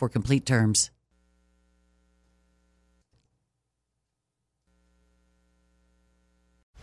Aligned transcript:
for 0.00 0.08
complete 0.08 0.46
terms. 0.46 0.90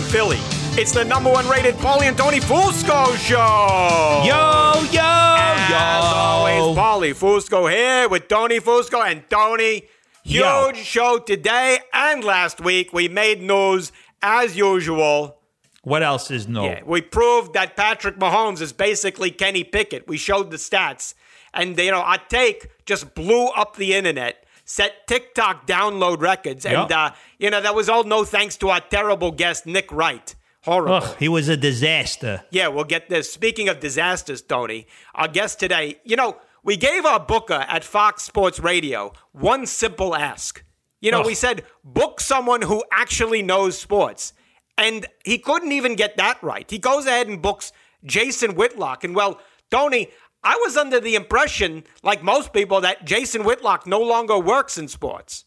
From 0.00 0.10
Philly. 0.10 0.38
It's 0.80 0.92
the 0.92 1.04
number 1.04 1.30
one 1.30 1.48
rated 1.48 1.74
Paulie 1.76 2.04
and 2.04 2.16
Tony 2.16 2.40
Fusco 2.40 3.16
show. 3.16 4.22
Yo, 4.24 4.82
yo, 4.92 5.00
As 5.02 5.70
yo. 5.70 6.16
always, 6.16 6.78
Paulie 6.78 7.14
Fusco 7.14 7.70
here 7.70 8.08
with 8.08 8.28
Tony 8.28 8.60
Fusco 8.60 9.04
and 9.04 9.28
Tony. 9.28 9.88
Huge 10.22 10.42
Yo. 10.42 10.72
show 10.74 11.18
today 11.18 11.78
and 11.92 12.22
last 12.22 12.60
week. 12.60 12.92
We 12.92 13.08
made 13.08 13.42
news 13.42 13.90
as 14.22 14.56
usual. 14.56 15.38
What 15.82 16.02
else 16.02 16.30
is 16.30 16.46
no? 16.46 16.64
Yeah, 16.64 16.82
we 16.84 17.00
proved 17.00 17.54
that 17.54 17.76
Patrick 17.76 18.18
Mahomes 18.18 18.60
is 18.60 18.72
basically 18.72 19.30
Kenny 19.30 19.64
Pickett. 19.64 20.06
We 20.06 20.18
showed 20.18 20.50
the 20.50 20.56
stats. 20.58 21.14
And, 21.52 21.76
you 21.78 21.90
know, 21.90 22.00
our 22.00 22.18
take 22.28 22.68
just 22.86 23.14
blew 23.14 23.46
up 23.48 23.76
the 23.76 23.94
internet, 23.94 24.44
set 24.70 25.04
TikTok 25.08 25.66
download 25.66 26.20
records. 26.20 26.64
And, 26.64 26.88
Yep. 26.88 26.92
uh, 26.92 27.10
you 27.40 27.50
know, 27.50 27.60
that 27.60 27.74
was 27.74 27.88
all 27.88 28.04
no 28.04 28.24
thanks 28.24 28.56
to 28.58 28.68
our 28.68 28.78
terrible 28.80 29.32
guest, 29.32 29.66
Nick 29.66 29.90
Wright. 29.90 30.32
Horrible. 30.62 30.94
Ugh, 30.94 31.16
he 31.18 31.28
was 31.28 31.48
a 31.48 31.56
disaster. 31.56 32.44
Yeah, 32.50 32.68
we'll 32.68 32.84
get 32.84 33.08
this. 33.08 33.32
Speaking 33.32 33.68
of 33.68 33.80
disasters, 33.80 34.42
Tony, 34.42 34.86
our 35.16 35.26
guest 35.26 35.58
today, 35.58 35.96
you 36.04 36.14
know, 36.14 36.36
we 36.62 36.76
gave 36.76 37.04
our 37.04 37.18
booker 37.18 37.64
at 37.68 37.82
Fox 37.82 38.22
Sports 38.22 38.60
Radio 38.60 39.12
one 39.32 39.66
simple 39.66 40.14
ask. 40.14 40.62
You 41.00 41.10
know, 41.10 41.20
Ugh. 41.20 41.26
we 41.26 41.34
said, 41.34 41.64
book 41.82 42.20
someone 42.20 42.62
who 42.62 42.84
actually 42.92 43.42
knows 43.42 43.76
sports. 43.76 44.34
And 44.78 45.06
he 45.24 45.38
couldn't 45.38 45.72
even 45.72 45.96
get 45.96 46.16
that 46.18 46.40
right. 46.42 46.70
He 46.70 46.78
goes 46.78 47.06
ahead 47.06 47.26
and 47.26 47.42
books 47.42 47.72
Jason 48.04 48.54
Whitlock. 48.54 49.02
And 49.02 49.16
well, 49.16 49.40
Tony, 49.70 50.08
I 50.42 50.56
was 50.64 50.76
under 50.76 51.00
the 51.00 51.14
impression, 51.14 51.84
like 52.02 52.22
most 52.22 52.52
people, 52.52 52.80
that 52.80 53.04
Jason 53.04 53.44
Whitlock 53.44 53.86
no 53.86 54.00
longer 54.00 54.38
works 54.38 54.78
in 54.78 54.88
sports. 54.88 55.44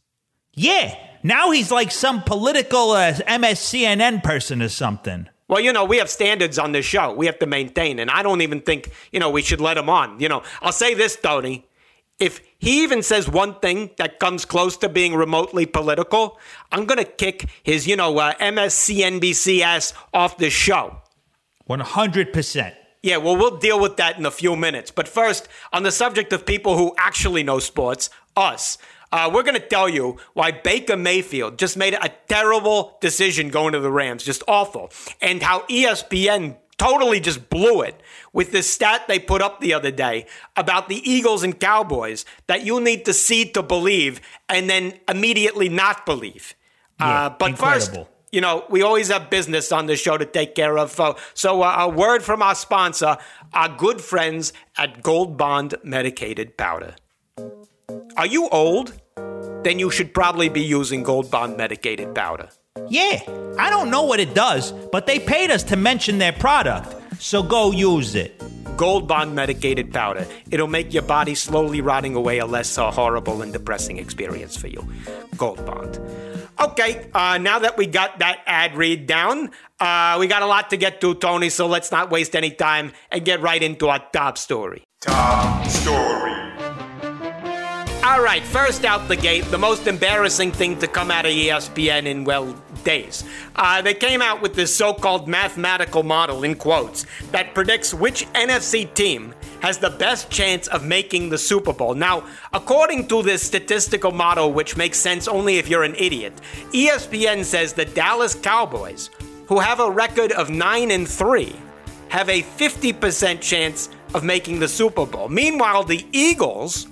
Yeah, 0.56 0.96
now 1.24 1.50
he's 1.52 1.72
like 1.72 1.92
some 1.92 2.22
political 2.22 2.92
uh, 2.92 3.14
MSCNN 3.14 4.22
person 4.22 4.62
or 4.62 4.70
something. 4.70 5.28
Well, 5.48 5.60
you 5.60 5.74
know, 5.74 5.84
we 5.86 5.98
have 5.98 6.10
standards 6.10 6.58
on 6.58 6.72
this 6.72 6.86
show 6.86 7.14
we 7.14 7.26
have 7.26 7.40
to 7.40 7.46
maintain, 7.46 8.00
and 8.00 8.10
I 8.10 8.24
don't 8.24 8.42
even 8.42 8.62
think, 8.62 8.92
you 9.12 9.20
know, 9.20 9.30
we 9.30 9.42
should 9.42 9.62
let 9.62 9.78
him 9.78 9.90
on. 9.90 10.20
You 10.20 10.30
know, 10.30 10.44
I'll 10.62 10.72
say 10.72 10.94
this, 10.94 11.16
Tony. 11.16 11.68
If 12.20 12.42
he 12.60 12.84
even 12.84 13.02
says 13.02 13.28
one 13.28 13.60
thing 13.60 13.90
that 13.98 14.20
comes 14.20 14.46
close 14.46 14.78
to 14.78 14.90
being 14.90 15.16
remotely 15.16 15.66
political, 15.66 16.40
I'm 16.72 16.86
going 16.86 17.00
to 17.00 17.12
kick 17.12 17.50
his, 17.64 17.88
you 17.88 17.96
know, 17.96 18.18
uh, 18.18 18.34
MSCNBC 18.36 19.62
ass 19.62 19.94
off 20.14 20.38
the 20.38 20.50
show. 20.50 21.02
100%. 21.68 22.74
Yeah, 23.04 23.18
well, 23.18 23.36
we'll 23.36 23.58
deal 23.58 23.80
with 23.80 23.98
that 23.98 24.18
in 24.18 24.26
a 24.26 24.32
few 24.32 24.56
minutes. 24.56 24.90
But 24.90 25.10
first, 25.10 25.50
on 25.74 25.84
the 25.84 25.92
subject 25.92 26.32
of 26.32 26.46
people 26.46 26.78
who 26.78 26.96
actually 26.98 27.44
know 27.44 27.60
sports, 27.60 28.10
us, 28.38 28.78
uh, 29.12 29.30
we're 29.32 29.44
going 29.44 29.60
to 29.60 29.68
tell 29.68 29.90
you 29.90 30.18
why 30.34 30.52
Baker 30.52 30.96
Mayfield 30.96 31.60
just 31.60 31.76
made 31.76 31.94
a 31.94 32.10
terrible 32.28 32.98
decision 33.02 33.50
going 33.50 33.74
to 33.74 33.82
the 33.82 33.92
Rams, 33.92 34.24
just 34.24 34.42
awful, 34.48 34.90
and 35.22 35.44
how 35.44 35.60
ESPN 35.68 36.56
totally 36.78 37.20
just 37.20 37.50
blew 37.50 37.82
it 37.82 38.02
with 38.32 38.52
this 38.52 38.72
stat 38.72 39.08
they 39.08 39.20
put 39.20 39.42
up 39.42 39.60
the 39.60 39.74
other 39.74 39.92
day 39.92 40.26
about 40.56 40.90
the 40.90 41.08
Eagles 41.10 41.44
and 41.44 41.60
Cowboys 41.60 42.26
that 42.48 42.66
you 42.66 42.80
need 42.80 43.06
to 43.06 43.14
see 43.14 43.46
to 43.52 43.62
believe 43.62 44.22
and 44.50 44.70
then 44.70 44.94
immediately 45.08 45.70
not 45.70 46.06
believe. 46.06 46.56
Yeah, 47.00 47.26
uh, 47.26 47.30
but 47.30 47.58
first, 47.58 47.90
incredible. 47.90 48.13
You 48.34 48.42
know, 48.42 48.66
we 48.68 48.82
always 48.82 49.10
have 49.10 49.30
business 49.30 49.72
on 49.72 49.86
the 49.86 49.96
show 49.96 50.18
to 50.18 50.26
take 50.26 50.56
care 50.56 50.80
of. 50.80 51.00
So, 51.36 51.62
uh, 51.62 51.76
a 51.82 51.88
word 51.88 52.24
from 52.24 52.42
our 52.42 52.56
sponsor, 52.56 53.18
our 53.54 53.70
good 53.70 54.02
friends 54.02 54.54
at 54.76 55.04
Gold 55.04 55.38
Bond 55.38 55.76
Medicated 55.84 56.58
Powder. 56.58 56.96
Are 58.18 58.26
you 58.26 58.50
old? 58.50 59.00
Then 59.64 59.78
you 59.78 59.92
should 59.92 60.16
probably 60.16 60.50
be 60.50 60.62
using 60.62 61.04
Gold 61.04 61.30
Bond 61.30 61.58
Medicated 61.58 62.16
Powder. 62.16 62.50
Yeah, 62.90 63.22
I 63.60 63.70
don't 63.70 63.92
know 63.92 64.02
what 64.02 64.20
it 64.20 64.34
does, 64.34 64.72
but 64.92 65.06
they 65.06 65.20
paid 65.20 65.52
us 65.52 65.62
to 65.66 65.76
mention 65.76 66.18
their 66.18 66.34
product, 66.34 67.22
so 67.22 67.44
go 67.44 67.72
use 67.72 68.16
it. 68.16 68.42
Gold 68.78 69.08
Bond 69.08 69.36
Medicated 69.36 69.94
Powder. 69.94 70.26
It'll 70.50 70.68
make 70.68 70.92
your 70.92 71.04
body 71.04 71.36
slowly 71.36 71.82
rotting 71.82 72.16
away 72.16 72.40
a 72.40 72.48
less 72.48 72.80
uh, 72.80 72.90
horrible 72.90 73.44
and 73.44 73.54
depressing 73.54 73.98
experience 73.98 74.58
for 74.58 74.68
you. 74.68 74.84
Gold 75.38 75.64
Bond. 75.68 76.00
Okay, 76.64 77.10
uh, 77.14 77.38
now 77.40 77.60
that 77.60 77.76
we 77.76 77.86
got 77.86 78.20
that 78.20 78.40
ad 78.46 78.78
read 78.78 79.06
down, 79.06 79.52
uh, 79.82 80.16
we 80.18 80.28
got 80.28 80.44
a 80.44 80.46
lot 80.46 80.70
to 80.70 80.78
get 80.78 81.02
to, 81.02 81.14
Tony, 81.14 81.50
so 81.50 81.68
let's 81.68 81.92
not 81.92 82.10
waste 82.10 82.38
any 82.38 82.52
time 82.52 82.94
and 83.12 83.26
get 83.26 83.42
right 83.42 83.62
into 83.62 83.90
our 83.90 84.02
top 84.14 84.38
story. 84.38 84.82
Top 85.02 85.68
story. 85.68 86.32
All 88.06 88.22
right, 88.22 88.44
first 88.44 88.86
out 88.86 89.10
the 89.10 89.16
gate, 89.18 89.44
the 89.52 89.58
most 89.58 89.88
embarrassing 89.88 90.54
thing 90.54 90.80
to 90.80 90.88
come 90.88 91.12
out 91.12 91.26
of 91.26 91.32
ESPN 91.32 92.06
in, 92.06 92.24
well, 92.24 92.54
days. 92.86 93.26
Uh, 93.58 93.82
they 93.82 93.94
came 93.94 94.22
out 94.22 94.42
with 94.42 94.54
this 94.54 94.74
so 94.74 94.94
called 94.94 95.28
mathematical 95.28 96.04
model, 96.04 96.44
in 96.44 96.56
quotes, 96.56 97.06
that 97.32 97.54
predicts 97.54 97.94
which 97.94 98.26
NFC 98.34 98.94
team 98.94 99.34
has 99.64 99.78
the 99.78 99.90
best 99.90 100.30
chance 100.30 100.68
of 100.68 100.84
making 100.84 101.30
the 101.30 101.38
Super 101.38 101.72
Bowl. 101.72 101.96
Now, 101.96 102.28
according 102.52 103.08
to 103.08 103.24
this 103.24 103.42
statistical 103.42 104.12
model, 104.12 104.52
which 104.52 104.76
makes 104.76 105.00
sense 105.00 105.26
only 105.26 105.58
if 105.58 105.70
you're 105.70 105.84
an 105.84 105.96
idiot, 105.96 106.34
ESPN 106.74 107.46
says 107.46 107.72
the 107.72 107.86
Dallas 107.86 108.36
Cowboys, 108.36 109.10
who 109.48 109.60
have 109.60 109.80
a 109.80 109.90
record 109.90 110.34
of 110.34 110.50
9 110.50 110.92
and 110.92 111.08
3, 111.08 111.56
have 112.10 112.28
a 112.28 112.42
50% 112.42 113.40
chance 113.40 113.88
of 114.14 114.26
making 114.26 114.60
the 114.60 114.68
Super 114.68 115.06
Bowl. 115.06 115.30
Meanwhile, 115.30 115.86
the 115.86 116.06
Eagles, 116.12 116.88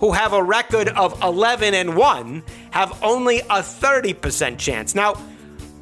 who 0.00 0.10
have 0.12 0.32
a 0.32 0.42
record 0.42 0.88
of 0.88 1.22
11 1.22 1.74
and 1.74 1.94
1, 1.94 2.42
have 2.70 2.98
only 3.04 3.40
a 3.40 3.60
30% 3.60 4.58
chance. 4.58 4.94
Now, 4.94 5.14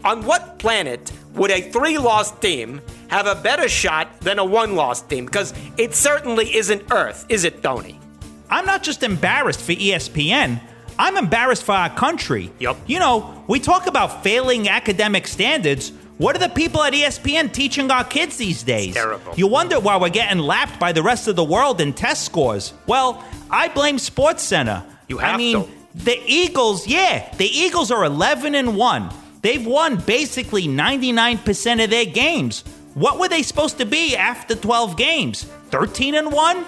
on 0.05 0.27
what 0.27 0.59
planet 0.59 1.13
would 1.35 1.53
a 1.53 1.61
three 1.71 1.99
loss 1.99 2.37
team 2.41 2.81
have 3.13 3.27
a 3.27 3.35
better 3.35 3.69
shot 3.69 4.21
than 4.21 4.39
a 4.39 4.45
one 4.45 4.75
loss 4.75 5.03
team? 5.03 5.27
Because 5.27 5.53
it 5.77 5.95
certainly 5.95 6.57
isn't 6.57 6.91
Earth, 6.91 7.27
is 7.29 7.45
it, 7.45 7.63
Tony? 7.63 8.01
I'm 8.49 8.65
not 8.65 8.83
just 8.83 9.03
embarrassed 9.03 9.61
for 9.61 9.73
ESPN. 9.73 10.61
I'm 10.99 11.17
embarrassed 11.17 11.65
for 11.65 11.73
our 11.73 11.91
country. 11.91 12.51
Yep. 12.59 12.77
You 12.87 12.99
know, 13.01 13.45
we 13.49 13.61
talk 13.61 13.87
about 13.87 14.23
failing 14.23 14.69
academic 14.69 15.27
standards. 15.27 15.93
What 16.17 16.37
are 16.37 16.39
the 16.39 16.49
people 16.55 16.83
at 16.83 16.93
ESPN 16.95 17.53
teaching 17.53 17.91
our 17.91 18.05
kids 18.05 18.37
these 18.39 18.63
days? 18.63 18.89
It's 18.89 18.97
terrible. 18.97 19.35
You 19.37 19.47
wonder 19.47 19.79
why 19.79 19.97
we're 19.99 20.09
getting 20.09 20.39
lapped 20.39 20.79
by 20.81 20.93
the 20.93 21.03
rest 21.03 21.29
of 21.29 21.37
the 21.37 21.45
world 21.45 21.81
in 21.81 21.93
test 21.93 22.25
scores. 22.25 22.73
Well, 22.87 23.23
I 23.51 23.69
blame 23.69 23.99
Sports 23.99 24.43
Center. 24.43 24.85
You 25.09 25.19
have 25.19 25.35
I 25.35 25.37
mean, 25.37 25.65
to. 25.65 25.71
the 25.95 26.19
Eagles, 26.27 26.87
yeah, 26.87 27.35
the 27.37 27.47
Eagles 27.47 27.91
are 27.91 28.05
11 28.05 28.55
and 28.55 28.77
1. 28.77 29.11
They've 29.43 29.67
won 29.67 29.97
basically 29.97 30.67
99% 30.69 31.85
of 31.85 31.91
their 31.91 32.07
games. 32.07 32.65
What 32.95 33.19
were 33.19 33.29
they 33.29 33.43
supposed 33.43 33.79
to 33.79 33.87
be 33.87 34.17
after 34.17 34.55
12 34.55 34.97
games? 34.97 35.45
13 35.71 36.15
and 36.15 36.33
1? 36.33 36.65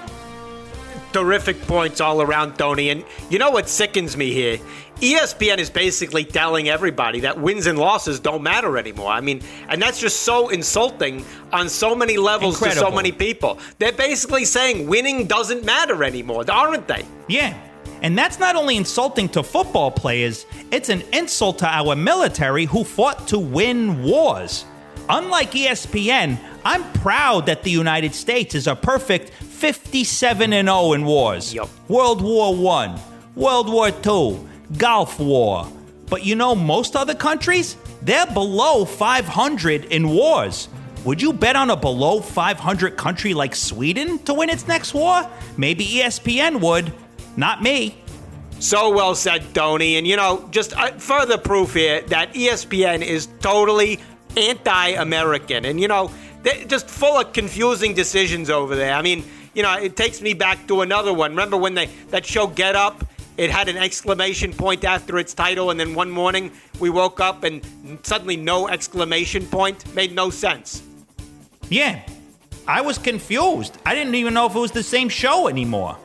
Terrific 1.12 1.60
points 1.62 2.00
all 2.00 2.22
around, 2.22 2.56
Tony. 2.56 2.90
And 2.90 3.04
you 3.30 3.38
know 3.38 3.50
what 3.50 3.68
sickens 3.68 4.16
me 4.16 4.32
here? 4.32 4.58
ESPN 4.96 5.58
is 5.58 5.70
basically 5.70 6.24
telling 6.24 6.68
everybody 6.68 7.20
that 7.20 7.38
wins 7.38 7.66
and 7.66 7.78
losses 7.78 8.20
don't 8.20 8.42
matter 8.42 8.78
anymore. 8.78 9.10
I 9.10 9.20
mean, 9.20 9.42
and 9.68 9.82
that's 9.82 10.00
just 10.00 10.20
so 10.20 10.48
insulting 10.48 11.24
on 11.52 11.68
so 11.68 11.94
many 11.94 12.16
levels 12.16 12.58
to 12.60 12.70
so 12.72 12.90
many 12.90 13.12
people. 13.12 13.58
They're 13.78 13.92
basically 13.92 14.44
saying 14.44 14.88
winning 14.88 15.26
doesn't 15.26 15.64
matter 15.64 16.04
anymore, 16.04 16.44
aren't 16.50 16.88
they? 16.88 17.04
Yeah. 17.28 17.58
And 18.02 18.16
that's 18.16 18.38
not 18.38 18.56
only 18.56 18.76
insulting 18.76 19.28
to 19.30 19.42
football 19.42 19.90
players, 19.90 20.46
it's 20.70 20.88
an 20.88 21.02
insult 21.12 21.58
to 21.58 21.66
our 21.66 21.94
military 21.94 22.64
who 22.64 22.82
fought 22.82 23.28
to 23.28 23.38
win 23.38 24.02
wars. 24.02 24.64
Unlike 25.08 25.52
ESPN, 25.52 26.38
I'm 26.64 26.82
proud 26.94 27.46
that 27.46 27.62
the 27.62 27.70
United 27.70 28.14
States 28.14 28.54
is 28.54 28.66
a 28.66 28.74
perfect 28.74 29.30
57 29.30 30.52
and 30.52 30.68
0 30.68 30.94
in 30.94 31.04
wars. 31.04 31.52
Yup. 31.52 31.68
World 31.88 32.22
War 32.22 32.54
1, 32.54 32.98
World 33.34 33.68
War 33.70 33.90
2, 33.90 34.48
Gulf 34.78 35.20
War. 35.20 35.68
But 36.06 36.24
you 36.24 36.34
know 36.34 36.54
most 36.54 36.96
other 36.96 37.14
countries, 37.14 37.76
they're 38.02 38.26
below 38.26 38.84
500 38.84 39.86
in 39.86 40.08
wars. 40.08 40.68
Would 41.04 41.20
you 41.20 41.34
bet 41.34 41.54
on 41.54 41.68
a 41.68 41.76
below 41.76 42.20
500 42.20 42.96
country 42.96 43.34
like 43.34 43.54
Sweden 43.54 44.18
to 44.20 44.32
win 44.32 44.48
its 44.48 44.66
next 44.66 44.94
war? 44.94 45.28
Maybe 45.58 45.84
ESPN 45.84 46.60
would. 46.60 46.92
Not 47.36 47.62
me. 47.62 47.98
So 48.58 48.88
well 48.88 49.14
said, 49.14 49.54
Tony. 49.54 49.96
And 49.96 50.06
you 50.06 50.16
know, 50.16 50.48
just 50.50 50.74
uh, 50.74 50.92
further 50.92 51.36
proof 51.36 51.74
here 51.74 52.00
that 52.02 52.32
ESPN 52.32 53.02
is 53.02 53.28
totally 53.40 54.00
anti 54.36 54.88
American. 54.90 55.64
And 55.64 55.80
you 55.80 55.88
know, 55.88 56.10
they're 56.42 56.64
just 56.64 56.88
full 56.88 57.18
of 57.18 57.32
confusing 57.32 57.94
decisions 57.94 58.50
over 58.50 58.76
there. 58.76 58.94
I 58.94 59.02
mean, 59.02 59.24
you 59.54 59.62
know, 59.62 59.74
it 59.74 59.96
takes 59.96 60.20
me 60.20 60.34
back 60.34 60.66
to 60.68 60.82
another 60.82 61.12
one. 61.12 61.30
Remember 61.32 61.56
when 61.56 61.74
they 61.74 61.86
that 62.10 62.26
show 62.26 62.46
Get 62.46 62.76
Up? 62.76 63.04
It 63.36 63.50
had 63.50 63.68
an 63.68 63.76
exclamation 63.76 64.52
point 64.52 64.84
after 64.84 65.18
its 65.18 65.34
title, 65.34 65.70
and 65.70 65.80
then 65.80 65.94
one 65.94 66.10
morning 66.10 66.52
we 66.78 66.88
woke 66.88 67.18
up 67.18 67.42
and 67.42 67.66
suddenly 68.04 68.36
no 68.36 68.68
exclamation 68.68 69.44
point 69.46 69.92
made 69.94 70.14
no 70.14 70.30
sense. 70.30 70.82
Yeah. 71.68 72.00
I 72.66 72.80
was 72.80 72.96
confused. 72.96 73.76
I 73.84 73.94
didn't 73.94 74.14
even 74.14 74.34
know 74.34 74.46
if 74.46 74.54
it 74.54 74.58
was 74.58 74.70
the 74.70 74.82
same 74.82 75.08
show 75.08 75.48
anymore. 75.48 75.98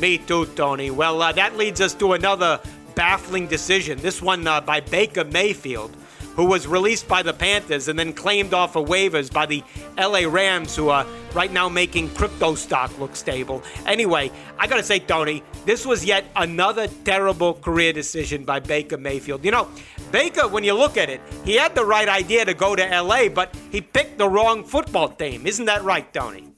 Me 0.00 0.18
too, 0.18 0.46
Tony. 0.56 0.90
Well, 0.90 1.22
uh, 1.22 1.32
that 1.32 1.56
leads 1.56 1.80
us 1.80 1.94
to 1.94 2.14
another 2.14 2.60
baffling 2.94 3.46
decision. 3.46 3.98
This 3.98 4.20
one 4.20 4.46
uh, 4.46 4.60
by 4.60 4.80
Baker 4.80 5.24
Mayfield, 5.24 5.94
who 6.36 6.44
was 6.44 6.66
released 6.66 7.08
by 7.08 7.22
the 7.22 7.32
Panthers 7.32 7.88
and 7.88 7.98
then 7.98 8.12
claimed 8.12 8.54
off 8.54 8.76
of 8.76 8.86
waivers 8.86 9.32
by 9.32 9.46
the 9.46 9.62
LA 9.98 10.20
Rams, 10.28 10.74
who 10.76 10.88
are 10.88 11.06
right 11.34 11.52
now 11.52 11.68
making 11.68 12.10
crypto 12.10 12.54
stock 12.54 12.96
look 12.98 13.16
stable. 13.16 13.62
Anyway, 13.86 14.30
I 14.58 14.66
gotta 14.66 14.82
say, 14.82 14.98
Tony, 14.98 15.42
this 15.66 15.84
was 15.84 16.04
yet 16.04 16.24
another 16.36 16.88
terrible 17.04 17.54
career 17.54 17.92
decision 17.92 18.44
by 18.44 18.60
Baker 18.60 18.96
Mayfield. 18.96 19.44
You 19.44 19.50
know, 19.50 19.68
Baker, 20.12 20.48
when 20.48 20.64
you 20.64 20.74
look 20.74 20.96
at 20.96 21.10
it, 21.10 21.20
he 21.44 21.54
had 21.54 21.74
the 21.74 21.84
right 21.84 22.08
idea 22.08 22.44
to 22.44 22.54
go 22.54 22.74
to 22.74 23.00
LA, 23.02 23.28
but 23.28 23.54
he 23.70 23.80
picked 23.80 24.18
the 24.18 24.28
wrong 24.28 24.64
football 24.64 25.08
team. 25.08 25.46
Isn't 25.46 25.66
that 25.66 25.82
right, 25.84 26.12
Tony? 26.12 26.48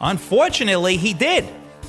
Unfortunately, 0.00 0.96
he 0.96 1.14
did. 1.14 1.44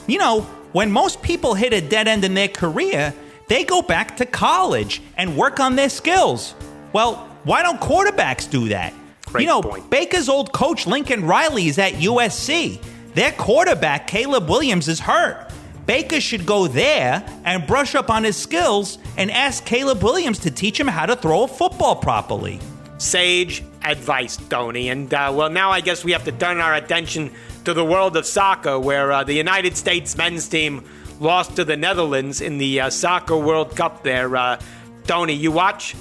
You 0.07 0.19
know, 0.19 0.41
when 0.71 0.91
most 0.91 1.21
people 1.21 1.53
hit 1.53 1.73
a 1.73 1.81
dead 1.81 2.07
end 2.07 2.23
in 2.23 2.33
their 2.33 2.47
career, 2.47 3.13
they 3.47 3.63
go 3.63 3.81
back 3.81 4.17
to 4.17 4.25
college 4.25 5.01
and 5.15 5.37
work 5.37 5.59
on 5.59 5.75
their 5.75 5.89
skills. 5.89 6.53
Well, 6.93 7.27
why 7.43 7.63
don't 7.63 7.79
quarterbacks 7.79 8.49
do 8.49 8.69
that? 8.69 8.93
Great 9.25 9.41
you 9.41 9.47
know, 9.47 9.61
point. 9.61 9.89
Baker's 9.89 10.29
old 10.29 10.53
coach 10.53 10.87
Lincoln 10.87 11.25
Riley 11.25 11.67
is 11.67 11.77
at 11.77 11.93
USC. 11.93 12.81
Their 13.13 13.31
quarterback 13.33 14.07
Caleb 14.07 14.49
Williams 14.49 14.87
is 14.87 14.99
hurt. 14.99 15.51
Baker 15.85 16.19
should 16.19 16.45
go 16.45 16.67
there 16.67 17.25
and 17.45 17.65
brush 17.65 17.95
up 17.95 18.09
on 18.09 18.23
his 18.23 18.35
skills 18.35 18.97
and 19.15 19.31
ask 19.31 19.65
Caleb 19.65 20.03
Williams 20.03 20.39
to 20.39 20.51
teach 20.51 20.77
him 20.79 20.87
how 20.87 21.05
to 21.05 21.15
throw 21.15 21.43
a 21.43 21.47
football 21.47 21.95
properly. 21.95 22.59
sage 22.97 23.63
advice, 23.83 24.37
Tony. 24.49 24.89
And 24.89 25.13
uh, 25.13 25.31
well, 25.33 25.49
now 25.49 25.71
I 25.71 25.81
guess 25.81 26.03
we 26.03 26.11
have 26.11 26.25
to 26.25 26.31
turn 26.31 26.59
our 26.59 26.75
attention 26.75 27.31
to 27.63 27.73
the 27.73 27.85
world 27.85 28.17
of 28.17 28.25
soccer, 28.25 28.79
where 28.79 29.11
uh, 29.11 29.23
the 29.23 29.33
United 29.33 29.77
States 29.77 30.17
men's 30.17 30.47
team 30.47 30.83
lost 31.19 31.55
to 31.55 31.63
the 31.63 31.77
Netherlands 31.77 32.41
in 32.41 32.57
the 32.57 32.81
uh, 32.81 32.89
Soccer 32.89 33.37
World 33.37 33.75
Cup. 33.75 34.03
There, 34.03 34.35
uh, 34.35 34.59
Tony, 35.05 35.33
you 35.33 35.51
watch? 35.51 35.95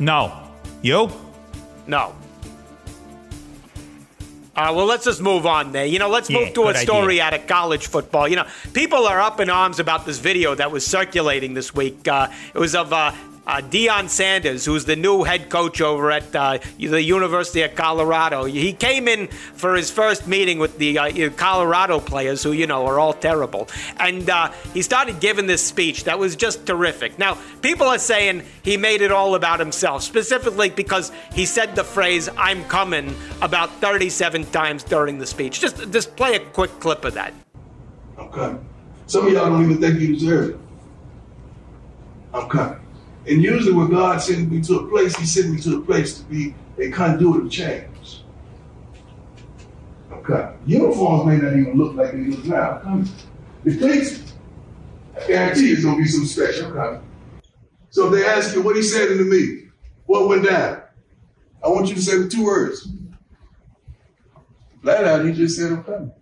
No. 0.00 0.32
You? 0.82 1.10
No. 1.86 2.14
Uh, 4.56 4.72
well, 4.74 4.84
let's 4.86 5.04
just 5.04 5.20
move 5.22 5.46
on 5.46 5.72
there. 5.72 5.86
You 5.86 5.98
know, 5.98 6.08
let's 6.08 6.28
Yeah, 6.28 6.40
move 6.40 6.54
to 6.54 6.68
a 6.68 6.74
story 6.74 7.14
idea. 7.20 7.24
out 7.24 7.34
of 7.34 7.46
college 7.46 7.86
football. 7.86 8.26
You 8.28 8.36
know, 8.36 8.46
people 8.72 9.06
are 9.06 9.20
up 9.20 9.40
in 9.40 9.48
arms 9.48 9.78
about 9.78 10.04
this 10.04 10.18
video 10.18 10.54
that 10.54 10.70
was 10.72 10.84
circulating 10.86 11.54
this 11.54 11.72
week. 11.74 12.06
Uh, 12.08 12.28
it 12.52 12.58
was 12.58 12.74
of 12.74 12.92
uh, 12.92 13.12
uh, 13.50 13.60
Deion 13.60 14.08
Sanders, 14.08 14.64
who's 14.64 14.84
the 14.84 14.94
new 14.94 15.24
head 15.24 15.50
coach 15.50 15.80
over 15.80 16.12
at 16.12 16.34
uh, 16.36 16.58
the 16.78 17.02
University 17.02 17.62
of 17.62 17.74
Colorado. 17.74 18.44
He 18.44 18.72
came 18.72 19.08
in 19.08 19.26
for 19.26 19.74
his 19.74 19.90
first 19.90 20.28
meeting 20.28 20.60
with 20.60 20.78
the 20.78 20.96
uh, 20.96 21.30
Colorado 21.30 21.98
players, 21.98 22.44
who, 22.44 22.52
you 22.52 22.68
know, 22.68 22.86
are 22.86 23.00
all 23.00 23.12
terrible. 23.12 23.68
And 23.98 24.30
uh, 24.30 24.52
he 24.72 24.82
started 24.82 25.18
giving 25.18 25.48
this 25.48 25.66
speech 25.66 26.04
that 26.04 26.16
was 26.16 26.36
just 26.36 26.64
terrific. 26.64 27.18
Now, 27.18 27.38
people 27.60 27.88
are 27.88 27.98
saying 27.98 28.44
he 28.62 28.76
made 28.76 29.02
it 29.02 29.10
all 29.10 29.34
about 29.34 29.58
himself, 29.58 30.04
specifically 30.04 30.70
because 30.70 31.10
he 31.32 31.44
said 31.44 31.74
the 31.74 31.82
phrase, 31.82 32.28
I'm 32.36 32.62
coming, 32.66 33.16
about 33.42 33.70
37 33.80 34.44
times 34.46 34.84
during 34.84 35.18
the 35.18 35.26
speech. 35.26 35.60
Just, 35.60 35.90
just 35.90 36.14
play 36.14 36.36
a 36.36 36.40
quick 36.40 36.78
clip 36.78 37.04
of 37.04 37.14
that. 37.14 37.34
I'm 38.16 38.28
coming. 38.28 38.64
Some 39.08 39.26
of 39.26 39.32
y'all 39.32 39.46
don't 39.46 39.64
even 39.64 39.80
think 39.80 39.98
you 39.98 40.14
deserve 40.14 40.50
it. 40.50 40.58
I'm 42.32 42.48
coming. 42.48 42.78
And 43.26 43.42
usually 43.42 43.72
when 43.72 43.90
God 43.90 44.20
sends 44.22 44.50
me 44.50 44.60
to 44.62 44.80
a 44.80 44.88
place, 44.88 45.16
he 45.16 45.26
sends 45.26 45.50
me 45.50 45.60
to 45.70 45.78
a 45.78 45.82
place 45.82 46.18
to 46.18 46.24
be 46.24 46.54
a 46.78 46.90
conduit 46.90 47.44
of 47.44 47.50
change. 47.50 48.22
I'm. 50.10 50.54
Uniforms 50.66 51.26
may 51.26 51.36
not 51.36 51.56
even 51.56 51.76
look 51.76 51.94
like 51.94 52.12
they 52.12 52.18
look 52.18 52.44
now. 52.44 52.72
I'm 52.72 52.80
coming. 52.80 53.08
The 53.64 53.76
cleats, 53.76 54.34
I 55.16 55.26
guarantee 55.26 55.72
it's 55.72 55.84
gonna 55.84 55.98
be 55.98 56.06
some 56.06 56.24
special. 56.24 56.66
I'm 56.66 56.72
coming. 56.72 57.02
So 57.90 58.06
if 58.06 58.12
they 58.12 58.26
ask 58.26 58.54
you 58.54 58.62
what 58.62 58.76
he 58.76 58.82
said 58.82 59.08
to 59.08 59.24
me, 59.24 59.70
what 60.06 60.28
went 60.28 60.44
down? 60.44 60.82
I 61.62 61.68
want 61.68 61.88
you 61.88 61.94
to 61.94 62.02
say 62.02 62.18
the 62.18 62.28
two 62.28 62.44
words. 62.44 62.88
Flat 64.82 65.04
out, 65.04 65.24
he 65.24 65.32
just 65.32 65.56
said 65.56 65.72
I'm 65.72 65.84
coming. 65.84 66.12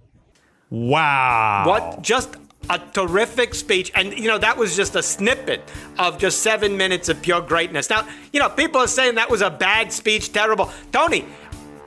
Wow. 0.70 1.64
What? 1.66 2.02
Just 2.02 2.36
a 2.70 2.78
terrific 2.92 3.54
speech. 3.54 3.90
And, 3.94 4.12
you 4.12 4.28
know, 4.28 4.38
that 4.38 4.56
was 4.56 4.76
just 4.76 4.96
a 4.96 5.02
snippet 5.02 5.62
of 5.98 6.18
just 6.18 6.42
seven 6.42 6.76
minutes 6.76 7.08
of 7.08 7.20
pure 7.22 7.40
greatness. 7.40 7.90
Now, 7.90 8.06
you 8.32 8.40
know, 8.40 8.48
people 8.48 8.80
are 8.80 8.88
saying 8.88 9.16
that 9.16 9.30
was 9.30 9.42
a 9.42 9.50
bad 9.50 9.92
speech, 9.92 10.32
terrible. 10.32 10.70
Tony, 10.92 11.24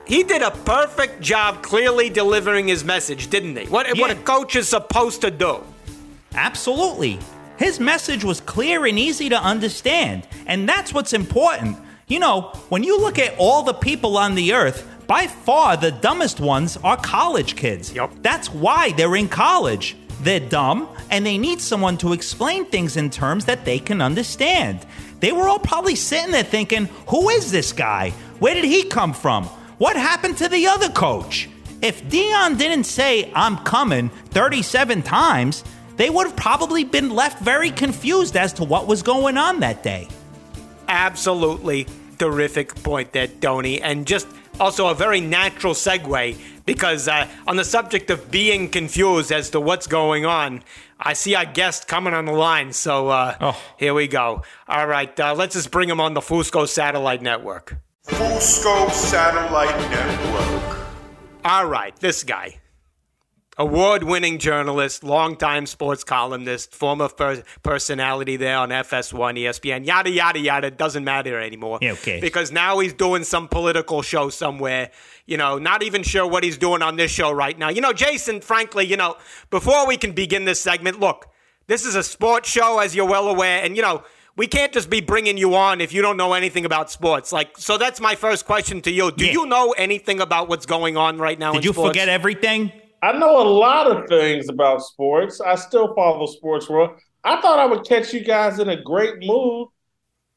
he 0.05 0.23
did 0.23 0.41
a 0.41 0.51
perfect 0.51 1.21
job 1.21 1.61
clearly 1.61 2.09
delivering 2.09 2.67
his 2.67 2.83
message, 2.83 3.29
didn't 3.29 3.55
he? 3.55 3.65
What, 3.65 3.87
what 3.97 4.11
a 4.11 4.15
coach 4.15 4.55
is 4.55 4.67
supposed 4.67 5.21
to 5.21 5.31
do. 5.31 5.63
Absolutely. 6.33 7.19
His 7.57 7.79
message 7.79 8.23
was 8.23 8.41
clear 8.41 8.85
and 8.85 8.97
easy 8.97 9.29
to 9.29 9.39
understand, 9.39 10.27
and 10.47 10.67
that's 10.67 10.93
what's 10.93 11.13
important. 11.13 11.77
You 12.07 12.19
know, 12.19 12.51
when 12.69 12.83
you 12.83 12.99
look 12.99 13.19
at 13.19 13.35
all 13.37 13.63
the 13.63 13.73
people 13.73 14.17
on 14.17 14.35
the 14.35 14.53
earth, 14.53 14.87
by 15.07 15.27
far 15.27 15.77
the 15.77 15.91
dumbest 15.91 16.39
ones 16.39 16.77
are 16.77 16.97
college 16.97 17.55
kids. 17.55 17.93
Yep. 17.93 18.11
That's 18.21 18.49
why 18.49 18.93
they're 18.93 19.15
in 19.15 19.29
college. 19.29 19.95
They're 20.23 20.39
dumb 20.39 20.87
and 21.09 21.25
they 21.25 21.37
need 21.37 21.61
someone 21.61 21.97
to 21.97 22.13
explain 22.13 22.65
things 22.65 22.97
in 22.97 23.09
terms 23.09 23.45
that 23.45 23.65
they 23.65 23.79
can 23.79 24.01
understand. 24.01 24.85
They 25.19 25.31
were 25.31 25.47
all 25.47 25.59
probably 25.59 25.95
sitting 25.95 26.31
there 26.31 26.43
thinking, 26.43 26.85
who 27.07 27.29
is 27.29 27.51
this 27.51 27.73
guy? 27.73 28.11
Where 28.39 28.53
did 28.53 28.65
he 28.65 28.83
come 28.83 29.13
from? 29.13 29.45
What 29.77 29.95
happened 29.95 30.37
to 30.37 30.47
the 30.47 30.67
other 30.67 30.89
coach? 30.89 31.49
If 31.81 32.03
Deion 32.03 32.57
didn't 32.57 32.83
say, 32.83 33.31
I'm 33.33 33.57
coming 33.57 34.09
37 34.29 35.01
times, 35.01 35.63
they 35.97 36.09
would 36.09 36.27
have 36.27 36.35
probably 36.35 36.83
been 36.83 37.09
left 37.09 37.43
very 37.43 37.71
confused 37.71 38.37
as 38.37 38.53
to 38.53 38.63
what 38.63 38.87
was 38.87 39.01
going 39.01 39.37
on 39.37 39.59
that 39.61 39.81
day. 39.81 40.07
Absolutely 40.87 41.87
terrific 42.19 42.75
point 42.83 43.11
there, 43.13 43.27
Tony. 43.27 43.81
And 43.81 44.05
just 44.05 44.27
also 44.59 44.87
a 44.87 44.95
very 44.95 45.21
natural 45.21 45.73
segue 45.73 46.37
because 46.73 47.07
uh, 47.07 47.27
on 47.47 47.57
the 47.57 47.65
subject 47.65 48.09
of 48.09 48.31
being 48.31 48.69
confused 48.69 49.31
as 49.31 49.49
to 49.49 49.59
what's 49.59 49.87
going 49.87 50.25
on, 50.25 50.63
I 50.99 51.13
see 51.13 51.35
our 51.35 51.45
guest 51.45 51.87
coming 51.87 52.13
on 52.13 52.25
the 52.25 52.31
line. 52.31 52.71
So 52.73 53.09
uh, 53.09 53.35
Oh. 53.41 53.61
here 53.77 53.93
we 53.93 54.07
go. 54.07 54.43
All 54.67 54.87
right, 54.87 55.17
uh, 55.19 55.33
let's 55.35 55.55
just 55.55 55.69
bring 55.71 55.89
him 55.89 55.99
on 55.99 56.13
the 56.13 56.21
Fusco 56.21 56.67
Satellite 56.67 57.21
Network. 57.21 57.75
Full 58.03 58.39
Scope 58.39 58.91
Satellite 58.91 59.77
Network. 59.91 60.79
All 61.43 61.65
right, 61.65 61.95
this 61.97 62.23
guy. 62.23 62.60
Award 63.57 64.03
winning 64.03 64.39
journalist, 64.39 65.03
longtime 65.03 65.65
sports 65.65 66.05
columnist, 66.05 66.73
former 66.73 67.09
per- 67.09 67.43
personality 67.63 68.37
there 68.37 68.57
on 68.57 68.69
FS1, 68.69 69.37
ESPN, 69.37 69.85
yada, 69.85 70.09
yada, 70.09 70.39
yada. 70.39 70.71
Doesn't 70.71 71.03
matter 71.03 71.37
anymore. 71.39 71.77
Yeah, 71.81 71.91
okay. 71.91 72.21
Because 72.21 72.51
now 72.53 72.79
he's 72.79 72.93
doing 72.93 73.25
some 73.25 73.49
political 73.49 74.01
show 74.01 74.29
somewhere. 74.29 74.89
You 75.25 75.35
know, 75.35 75.57
not 75.57 75.83
even 75.83 76.01
sure 76.01 76.25
what 76.25 76.45
he's 76.45 76.57
doing 76.57 76.81
on 76.81 76.95
this 76.95 77.11
show 77.11 77.29
right 77.31 77.57
now. 77.59 77.67
You 77.69 77.81
know, 77.81 77.91
Jason, 77.91 78.39
frankly, 78.39 78.85
you 78.85 78.95
know, 78.95 79.17
before 79.49 79.85
we 79.85 79.97
can 79.97 80.13
begin 80.13 80.45
this 80.45 80.61
segment, 80.61 81.01
look, 81.01 81.27
this 81.67 81.85
is 81.85 81.95
a 81.95 82.03
sports 82.03 82.49
show, 82.49 82.79
as 82.79 82.95
you're 82.95 83.05
well 83.07 83.27
aware. 83.27 83.61
And, 83.63 83.75
you 83.75 83.81
know, 83.81 84.03
we 84.37 84.47
can't 84.47 84.71
just 84.71 84.89
be 84.89 85.01
bringing 85.01 85.37
you 85.37 85.55
on 85.55 85.81
if 85.81 85.91
you 85.93 86.01
don't 86.01 86.15
know 86.15 86.31
anything 86.33 86.63
about 86.63 86.89
sports. 86.89 87.33
Like, 87.33 87.57
so 87.57 87.77
that's 87.77 87.99
my 87.99 88.15
first 88.15 88.45
question 88.45 88.81
to 88.83 88.91
you. 88.91 89.11
Do 89.11 89.25
Yeah. 89.25 89.33
you 89.33 89.45
know 89.45 89.73
anything 89.77 90.21
about 90.21 90.47
what's 90.47 90.65
going 90.65 90.95
on 90.95 91.17
right 91.17 91.37
now 91.37 91.49
in 91.49 91.55
Did 91.57 91.65
you 91.65 91.73
sports? 91.73 91.89
forget 91.89 92.07
everything? 92.07 92.71
I 93.01 93.13
know 93.13 93.41
a 93.41 93.47
lot 93.47 93.89
of 93.89 94.07
things 94.07 94.47
about 94.49 94.83
sports. 94.83 95.41
I 95.41 95.55
still 95.55 95.95
follow 95.95 96.27
sports 96.27 96.69
world. 96.69 96.99
I 97.23 97.41
thought 97.41 97.59
I 97.59 97.65
would 97.65 97.85
catch 97.87 98.13
you 98.13 98.23
guys 98.23 98.59
in 98.59 98.69
a 98.69 98.81
great 98.81 99.15
mood. 99.21 99.69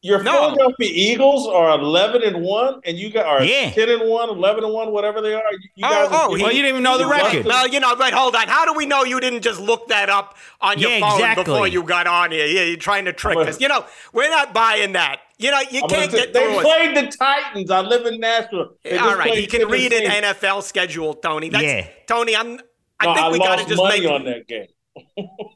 Your 0.04 0.22
No. 0.22 0.50
Philadelphia 0.50 0.90
Eagles 0.92 1.46
are 1.48 1.78
11 1.80 2.22
and 2.24 2.42
1 2.42 2.80
and 2.84 2.98
you 2.98 3.08
got 3.10 3.24
are 3.24 3.42
Yeah. 3.42 3.70
10 3.70 3.88
and 3.88 4.06
1, 4.10 4.28
11 4.28 4.62
and 4.62 4.70
1, 4.74 4.92
whatever 4.92 5.22
they 5.22 5.32
are. 5.32 5.42
You, 5.50 5.58
you 5.76 5.86
Oh, 5.86 5.88
guys 5.90 6.08
are 6.08 6.24
oh, 6.26 6.28
Well, 6.32 6.38
you 6.52 6.60
didn't 6.60 6.66
even 6.68 6.82
know 6.82 6.98
the 6.98 7.06
record. 7.06 7.46
Well, 7.46 7.66
you 7.68 7.80
know, 7.80 7.96
but 7.96 8.12
hold 8.12 8.36
on. 8.36 8.46
How 8.46 8.66
do 8.66 8.74
we 8.74 8.84
know 8.84 9.04
you 9.04 9.18
didn't 9.18 9.40
just 9.40 9.58
look 9.60 9.88
that 9.88 10.10
up 10.10 10.36
on 10.60 10.78
your 10.78 10.90
Yeah, 10.90 11.00
phone 11.00 11.12
exactly. 11.20 11.44
before 11.44 11.66
you 11.68 11.82
got 11.84 12.06
on 12.06 12.32
here? 12.32 12.44
Yeah, 12.44 12.64
you're 12.64 12.76
trying 12.76 13.06
to 13.06 13.14
trick 13.14 13.38
I'm 13.38 13.46
a- 13.46 13.48
us. 13.48 13.60
You 13.62 13.68
know, 13.68 13.86
we're 14.12 14.28
not 14.28 14.52
buying 14.52 14.92
that. 14.92 15.20
You 15.38 15.50
know, 15.52 15.60
you 15.70 15.80
I'm 15.84 15.88
can't 15.88 16.12
say- 16.12 16.18
get 16.18 16.34
they 16.34 16.40
through 16.44 16.58
us. 16.58 16.64
played 16.64 16.96
the 16.98 17.06
Titans. 17.16 17.70
I 17.70 17.80
live 17.80 18.04
in 18.04 18.20
Nashville. 18.20 18.74
They 18.84 18.98
All 18.98 19.06
just 19.06 19.18
right, 19.18 19.30
played 19.32 19.50
can 19.50 19.68
read 19.68 19.92
an 19.94 20.22
NFL 20.22 20.60
schedule, 20.62 21.14
Tony. 21.14 21.48
That's, 21.48 21.64
Yeah. 21.64 21.86
Tony, 22.06 22.36
I'm. 22.36 22.60
I 23.00 23.06
No, 23.06 23.14
think 23.14 23.26
I 23.26 23.30
we 23.32 23.38
got 23.38 23.58
to 23.58 23.64
just 23.66 23.82
money 23.82 24.00
make. 24.02 24.10
on 24.10 24.24
that 24.26 24.46
game. 24.46 24.66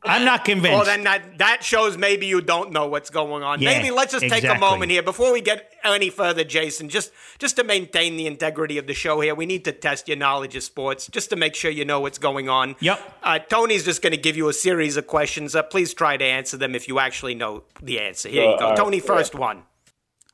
I'm 0.04 0.24
not 0.24 0.44
convinced. 0.44 0.74
Well, 0.74 0.84
then 0.84 1.04
that 1.04 1.38
that 1.38 1.62
shows 1.62 1.96
maybe 1.96 2.26
you 2.26 2.40
don't 2.40 2.72
know 2.72 2.88
what's 2.88 3.10
going 3.10 3.42
on. 3.42 3.60
Yeah, 3.60 3.76
maybe 3.76 3.90
let's 3.90 4.12
just 4.12 4.28
take 4.28 4.44
a 4.44 4.58
moment 4.58 4.90
here 4.90 5.02
before 5.02 5.32
we 5.32 5.40
get 5.40 5.72
any 5.84 6.10
further, 6.10 6.44
Jason. 6.44 6.88
Just 6.88 7.12
just 7.38 7.56
to 7.56 7.64
maintain 7.64 8.16
the 8.16 8.26
integrity 8.26 8.78
of 8.78 8.86
the 8.86 8.94
show 8.94 9.20
here, 9.20 9.34
we 9.34 9.46
need 9.46 9.64
to 9.66 9.72
test 9.72 10.08
your 10.08 10.16
knowledge 10.16 10.56
of 10.56 10.62
sports, 10.62 11.06
just 11.08 11.30
to 11.30 11.36
make 11.36 11.54
sure 11.54 11.70
you 11.70 11.84
know 11.84 12.00
what's 12.00 12.18
going 12.18 12.48
on. 12.48 12.74
Yep. 12.80 13.00
Uh, 13.22 13.38
Tony's 13.38 13.84
just 13.84 14.02
going 14.02 14.12
to 14.12 14.16
give 14.16 14.36
you 14.36 14.48
a 14.48 14.52
series 14.52 14.96
of 14.96 15.06
questions. 15.06 15.54
Uh, 15.54 15.62
please 15.62 15.94
try 15.94 16.16
to 16.16 16.24
answer 16.24 16.56
them 16.56 16.74
if 16.74 16.88
you 16.88 16.98
actually 16.98 17.34
know 17.34 17.62
the 17.82 18.00
answer. 18.00 18.28
Here 18.28 18.42
you 18.44 18.50
Uh, 18.50 18.58
go, 18.58 18.64
all 18.64 18.70
right. 18.70 18.76
Tony. 18.78 19.00
First 19.00 19.34
one. 19.34 19.62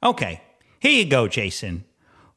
Okay, 0.02 0.40
here 0.80 0.92
you 0.92 1.04
go, 1.06 1.28
Jason. 1.28 1.84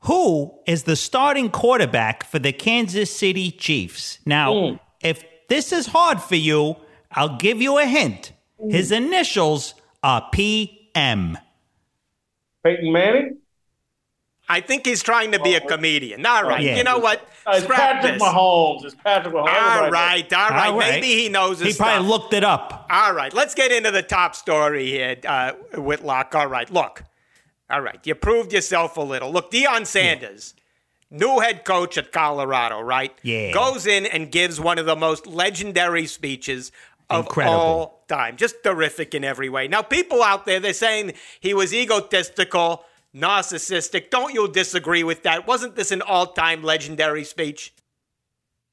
Who 0.01 0.53
is 0.67 0.83
the 0.83 0.95
starting 0.95 1.49
quarterback 1.49 2.23
for 2.23 2.39
the 2.39 2.51
Kansas 2.53 3.13
City 3.13 3.51
Chiefs? 3.51 4.19
Now, 4.25 4.53
Mm. 4.53 4.79
if 5.01 5.23
this 5.47 5.71
is 5.71 5.87
hard 5.87 6.21
for 6.21 6.35
you, 6.35 6.75
I'll 7.11 7.37
give 7.37 7.61
you 7.61 7.77
a 7.77 7.85
hint. 7.85 8.31
His 8.69 8.91
initials 8.91 9.73
are 10.03 10.27
PM. 10.31 11.37
Peyton 12.63 12.91
Manning? 12.91 13.37
I 14.49 14.61
think 14.61 14.85
he's 14.85 15.03
trying 15.03 15.33
to 15.33 15.39
be 15.41 15.55
a 15.55 15.61
comedian. 15.61 16.25
All 16.25 16.43
right. 16.43 16.61
Yeah. 16.61 16.77
You 16.77 16.83
know 16.85 16.99
what? 16.99 17.19
Uh, 17.45 17.51
it's 17.55 17.65
Scrap 17.65 17.79
Patrick 18.01 18.13
this. 18.13 18.23
Mahomes. 18.23 18.85
It's 18.85 18.95
Patrick 18.95 19.33
Mahomes. 19.33 19.39
All 19.39 19.91
right, 19.91 20.33
all 20.33 20.49
right. 20.49 20.67
All 20.69 20.77
right. 20.77 20.91
Maybe 21.01 21.07
he 21.07 21.27
knows 21.29 21.59
his 21.59 21.73
He 21.75 21.77
probably 21.77 22.07
stuff. 22.07 22.21
looked 22.21 22.33
it 22.33 22.43
up. 22.45 22.87
All 22.89 23.13
right, 23.13 23.33
let's 23.33 23.53
get 23.55 23.71
into 23.73 23.91
the 23.91 24.01
top 24.01 24.35
story 24.35 24.85
here, 24.87 25.17
uh, 25.27 25.51
Whitlock. 25.75 26.33
All 26.33 26.47
right, 26.47 26.69
look. 26.71 27.03
All 27.69 27.81
right, 27.81 27.99
you 28.05 28.15
proved 28.15 28.53
yourself 28.53 28.95
a 28.95 29.01
little. 29.01 29.31
Look, 29.33 29.51
Deion 29.51 29.85
Sanders, 29.85 30.53
new 31.09 31.39
head 31.39 31.65
coach 31.65 31.97
at 31.97 32.11
Colorado, 32.11 32.79
right? 32.81 33.17
Yeah. 33.23 33.51
Goes 33.51 33.85
in 33.87 34.05
and 34.05 34.31
gives 34.31 34.59
one 34.59 34.77
of 34.77 34.85
the 34.85 34.95
most 34.95 35.27
legendary 35.27 36.05
speeches 36.07 36.71
of 37.09 37.25
Incredible. 37.25 37.55
all 37.57 38.03
time. 38.07 38.35
Just 38.37 38.63
terrific 38.63 39.13
in 39.15 39.23
every 39.23 39.49
way. 39.49 39.67
Now, 39.67 39.81
people 39.81 40.21
out 40.23 40.45
there, 40.45 40.59
they're 40.59 40.73
saying 40.73 41.13
he 41.39 41.53
was 41.53 41.73
egotistical, 41.73 42.83
narcissistic. 43.15 44.09
Don't 44.09 44.33
you 44.33 44.47
disagree 44.49 45.03
with 45.03 45.23
that? 45.23 45.47
Wasn't 45.47 45.75
this 45.75 45.91
an 45.91 46.01
all 46.01 46.27
time 46.27 46.63
legendary 46.63 47.23
speech? 47.23 47.73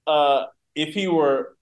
uh, 0.07 0.47
if 0.75 0.93
he 0.95 1.09
were 1.09 1.57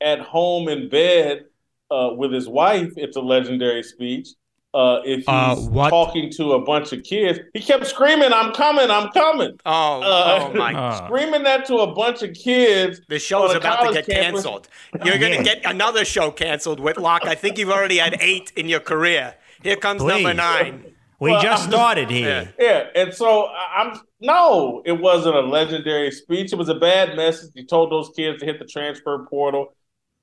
at 0.00 0.20
home 0.20 0.68
in 0.68 0.88
bed 0.88 1.46
uh, 1.90 2.10
with 2.16 2.32
his 2.32 2.48
wife, 2.48 2.92
it's 2.96 3.16
a 3.16 3.20
legendary 3.20 3.82
speech. 3.82 4.28
Uh, 4.76 5.00
if 5.06 5.18
he's 5.20 5.24
Uh, 5.28 5.56
what? 5.70 5.88
talking 5.88 6.30
to 6.30 6.52
a 6.52 6.60
bunch 6.60 6.92
of 6.92 7.02
kids, 7.02 7.38
he 7.54 7.60
kept 7.60 7.86
screaming, 7.86 8.30
"I'm 8.30 8.52
coming! 8.52 8.90
I'm 8.90 9.08
coming!" 9.10 9.52
Oh, 9.64 10.02
Uh, 10.02 10.50
oh 10.50 10.52
my 10.54 10.74
Uh. 10.78 11.06
screaming 11.06 11.44
that 11.44 11.64
to 11.66 11.76
a 11.78 11.86
bunch 11.94 12.22
of 12.22 12.34
kids. 12.34 13.00
The 13.08 13.18
show's 13.18 13.50
on 13.50 13.56
a 13.56 13.58
about 13.60 13.86
to 13.86 13.92
get 13.94 14.06
campus. 14.06 14.42
canceled. 14.44 14.68
You're 15.04 15.16
going 15.18 15.36
to 15.38 15.42
get 15.42 15.64
another 15.64 16.04
show 16.04 16.30
canceled, 16.30 16.78
Whitlock. 16.80 17.24
I 17.26 17.34
think 17.34 17.56
you've 17.56 17.70
already 17.70 17.96
had 17.96 18.18
eight 18.20 18.52
in 18.54 18.68
your 18.68 18.80
career. 18.80 19.34
Here 19.62 19.76
comes 19.76 20.02
Please. 20.02 20.22
number 20.22 20.34
nine. 20.34 20.84
We 21.20 21.30
Well, 21.30 21.40
just 21.40 21.64
started 21.70 22.10
here. 22.10 22.52
Yeah, 22.58 22.88
and 22.94 23.14
so 23.14 23.46
I- 23.46 23.80
I'm 23.82 23.98
no, 24.20 24.82
it 24.84 24.92
wasn't 25.00 25.36
a 25.36 25.40
legendary 25.40 26.10
speech. 26.10 26.52
It 26.52 26.56
was 26.56 26.68
a 26.68 26.74
bad 26.74 27.16
message. 27.16 27.50
He 27.54 27.64
told 27.64 27.90
those 27.90 28.10
kids 28.14 28.40
to 28.40 28.44
hit 28.46 28.58
the 28.58 28.66
transfer 28.66 29.26
portal. 29.30 29.74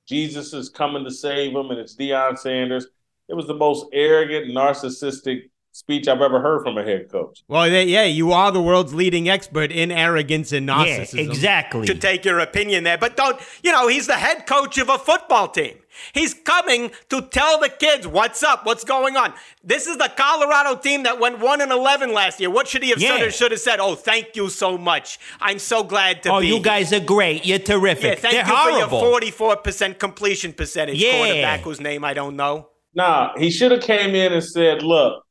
Jesus 0.08 0.52
is 0.52 0.68
coming 0.68 1.02
to 1.04 1.10
save 1.10 1.54
them, 1.54 1.70
and 1.70 1.80
it's 1.80 1.96
Deion 1.96 2.38
Sanders. 2.38 2.86
It 3.28 3.34
was 3.34 3.46
the 3.46 3.54
most 3.54 3.86
arrogant, 3.92 4.46
narcissistic 4.54 5.50
speech 5.72 6.06
I've 6.06 6.20
ever 6.20 6.40
heard 6.40 6.62
from 6.62 6.78
a 6.78 6.84
head 6.84 7.10
coach. 7.10 7.42
Well, 7.48 7.66
yeah, 7.66 8.04
you 8.04 8.30
are 8.32 8.52
the 8.52 8.62
world's 8.62 8.94
leading 8.94 9.28
expert 9.28 9.72
in 9.72 9.90
arrogance 9.90 10.52
and 10.52 10.68
narcissism. 10.68 11.14
Yeah, 11.14 11.22
exactly. 11.22 11.86
To 11.88 11.94
take 11.96 12.24
your 12.24 12.38
opinion 12.38 12.84
there. 12.84 12.96
But 12.98 13.16
don't, 13.16 13.40
you 13.64 13.72
know, 13.72 13.88
he's 13.88 14.06
the 14.06 14.14
head 14.14 14.46
coach 14.46 14.78
of 14.78 14.88
a 14.88 14.98
football 14.98 15.48
team. 15.48 15.78
He's 16.12 16.32
coming 16.34 16.92
to 17.08 17.22
tell 17.22 17.58
the 17.58 17.68
kids 17.68 18.06
what's 18.06 18.42
up, 18.44 18.64
what's 18.66 18.84
going 18.84 19.16
on. 19.16 19.32
This 19.64 19.86
is 19.88 19.96
the 19.96 20.12
Colorado 20.16 20.76
team 20.76 21.04
that 21.04 21.18
went 21.18 21.40
1 21.40 21.60
and 21.60 21.72
11 21.72 22.12
last 22.12 22.38
year. 22.40 22.50
What 22.50 22.68
should 22.68 22.82
he 22.84 22.90
have 22.90 23.00
Yeah. 23.00 23.16
said 23.16 23.22
or 23.26 23.30
should 23.32 23.50
have 23.52 23.60
said? 23.60 23.80
Oh, 23.80 23.94
thank 23.96 24.36
you 24.36 24.48
so 24.50 24.76
much. 24.78 25.18
I'm 25.40 25.58
so 25.58 25.82
glad 25.82 26.22
to 26.24 26.34
Oh, 26.34 26.40
be 26.40 26.46
you 26.48 26.54
here." 26.54 26.62
guys 26.62 26.92
are 26.92 27.00
great. 27.00 27.44
You're 27.46 27.58
terrific. 27.58 28.04
Yeah, 28.04 28.14
thank 28.16 28.34
They're 28.34 28.46
you 28.46 28.54
horrible. 28.56 29.00
for 29.00 29.04
your 29.22 29.32
44% 29.32 29.98
completion 29.98 30.52
percentage 30.52 31.02
Yeah. 31.02 31.16
quarterback 31.16 31.60
whose 31.62 31.80
name 31.80 32.04
I 32.04 32.12
don't 32.14 32.36
know. 32.36 32.68
Nah, 32.94 33.32
he 33.36 33.50
should 33.50 33.72
have 33.72 33.82
came 33.82 34.14
in 34.14 34.32
and 34.32 34.42
said, 34.44 34.82
"Look, 34.82 35.24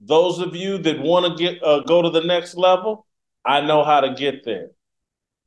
those 0.00 0.38
of 0.40 0.54
you 0.56 0.78
that 0.78 1.00
want 1.00 1.26
to 1.26 1.42
get 1.42 1.62
uh, 1.62 1.80
go 1.80 2.02
to 2.02 2.10
the 2.10 2.22
next 2.22 2.56
level, 2.56 3.06
I 3.44 3.60
know 3.60 3.84
how 3.84 4.00
to 4.00 4.14
get 4.14 4.44
there. 4.44 4.70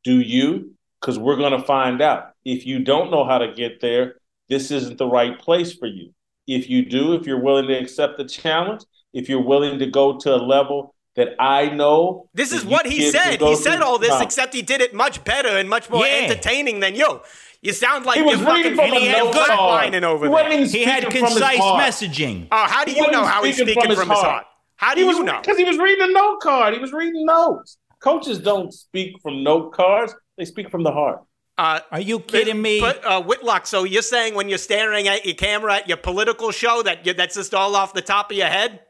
Do 0.03 0.19
you? 0.19 0.73
Because 1.01 1.19
we're 1.19 1.35
going 1.35 1.51
to 1.59 1.63
find 1.65 2.01
out. 2.01 2.31
If 2.45 2.65
you 2.65 2.79
don't 2.79 3.11
know 3.11 3.23
how 3.25 3.37
to 3.39 3.53
get 3.53 3.81
there, 3.81 4.15
this 4.49 4.71
isn't 4.71 4.97
the 4.97 5.07
right 5.07 5.37
place 5.37 5.73
for 5.73 5.85
you. 5.87 6.13
If 6.47 6.69
you 6.69 6.85
do, 6.85 7.13
if 7.13 7.27
you're 7.27 7.41
willing 7.41 7.67
to 7.67 7.73
accept 7.77 8.17
the 8.17 8.23
challenge, 8.25 8.81
if 9.13 9.27
you're 9.27 9.43
willing 9.43 9.79
to 9.79 9.85
go 9.85 10.17
to 10.17 10.33
a 10.33 10.37
level 10.37 10.95
that 11.17 11.35
I 11.39 11.69
know, 11.69 12.29
This 12.33 12.51
is 12.53 12.63
what 12.63 12.85
he 12.85 13.11
said. 13.11 13.31
He 13.31 13.37
to- 13.37 13.55
said 13.57 13.81
all 13.81 13.97
this, 13.99 14.11
Nah. 14.11 14.21
except 14.21 14.53
he 14.53 14.61
did 14.61 14.81
it 14.81 14.93
much 14.93 15.23
better 15.23 15.49
and 15.49 15.67
much 15.69 15.89
more 15.89 16.05
Yeah. 16.05 16.21
entertaining 16.27 16.79
than 16.79 16.95
you. 16.95 17.21
You 17.61 17.73
sound 17.73 18.05
like 18.05 18.19
He 18.19 18.29
you're 18.29 18.37
fucking 18.37 18.75
from 18.75 18.91
he 18.91 19.07
a 19.07 19.11
had 19.11 19.23
good 19.33 19.47
card. 19.47 19.59
lining 19.59 20.03
over 20.03 20.29
there. 20.29 20.51
even 20.53 20.67
He 20.69 20.83
had 20.83 21.03
speaking 21.03 21.19
from 21.25 21.29
his 21.33 21.39
concise 21.39 21.59
messaging. 21.59 22.47
Oh, 22.51 22.65
how 22.67 22.85
do 22.85 22.91
you 22.91 23.09
know 23.11 23.25
how 23.25 23.43
he's 23.43 23.55
speaking 23.55 23.73
speaking 23.73 23.95
from 23.95 23.99
from 24.01 24.09
his 24.09 24.17
his 24.17 24.23
heart. 24.23 24.31
heart? 24.43 24.45
How 24.75 24.93
do 24.93 25.01
He 25.01 25.07
you 25.07 25.17
was 25.17 25.25
know? 25.25 25.39
because 25.41 25.57
he 25.57 25.63
was 25.63 25.77
reading 25.77 26.07
a 26.09 26.11
note 26.13 26.39
card. 26.41 26.73
He 26.75 26.79
was 26.79 26.93
reading 26.93 27.25
notes. 27.25 27.77
Coaches 27.99 28.37
don't 28.39 28.71
speak 28.71 29.19
from 29.23 29.43
note 29.43 29.73
cards; 29.73 30.13
they 30.37 30.45
speak 30.45 30.69
from 30.69 30.83
the 30.83 30.91
heart. 30.91 31.23
Uh, 31.57 31.79
Are 31.91 31.99
you 31.99 32.19
kidding 32.19 32.61
me? 32.61 32.79
But 32.79 33.03
uh, 33.03 33.23
Whitlock, 33.23 33.65
so 33.65 33.83
you're 33.83 34.03
saying 34.03 34.35
when 34.35 34.47
you're 34.49 34.59
staring 34.59 35.07
at 35.07 35.25
your 35.25 35.33
camera 35.33 35.77
at 35.77 35.87
your 35.87 35.97
political 35.97 36.51
show 36.51 36.83
that 36.83 37.03
you, 37.07 37.13
that's 37.15 37.33
just 37.33 37.55
all 37.55 37.75
off 37.75 37.93
the 37.95 38.03
top 38.03 38.29
of 38.29 38.37
your 38.37 38.45
head? 38.45 38.81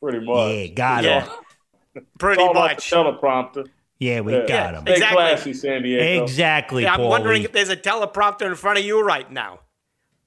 Pretty 0.00 0.20
much. 0.24 0.54
Yeah, 0.54 0.66
got 0.68 1.02
Yeah. 1.02 1.24
it. 1.96 2.04
Pretty 2.20 2.40
It's 2.40 2.46
all 2.46 2.52
about 2.52 2.70
much. 2.70 2.88
the 2.90 2.96
teleprompter. 2.96 3.66
Yeah, 3.98 4.20
we 4.20 4.32
Yeah. 4.34 4.46
got 4.46 4.74
him. 4.74 4.82
Stay 4.82 4.92
Exactly. 4.94 5.16
classy, 5.16 5.54
San 5.54 5.82
Diego. 5.82 6.22
Exactly. 6.24 6.82
Yeah, 6.82 6.94
I'm 6.94 7.02
wondering 7.02 7.42
if 7.44 7.52
there's 7.52 7.68
a 7.68 7.76
teleprompter 7.76 8.46
in 8.46 8.54
front 8.56 8.78
of 8.78 8.84
you 8.84 9.00
right 9.02 9.30
now. 9.30 9.60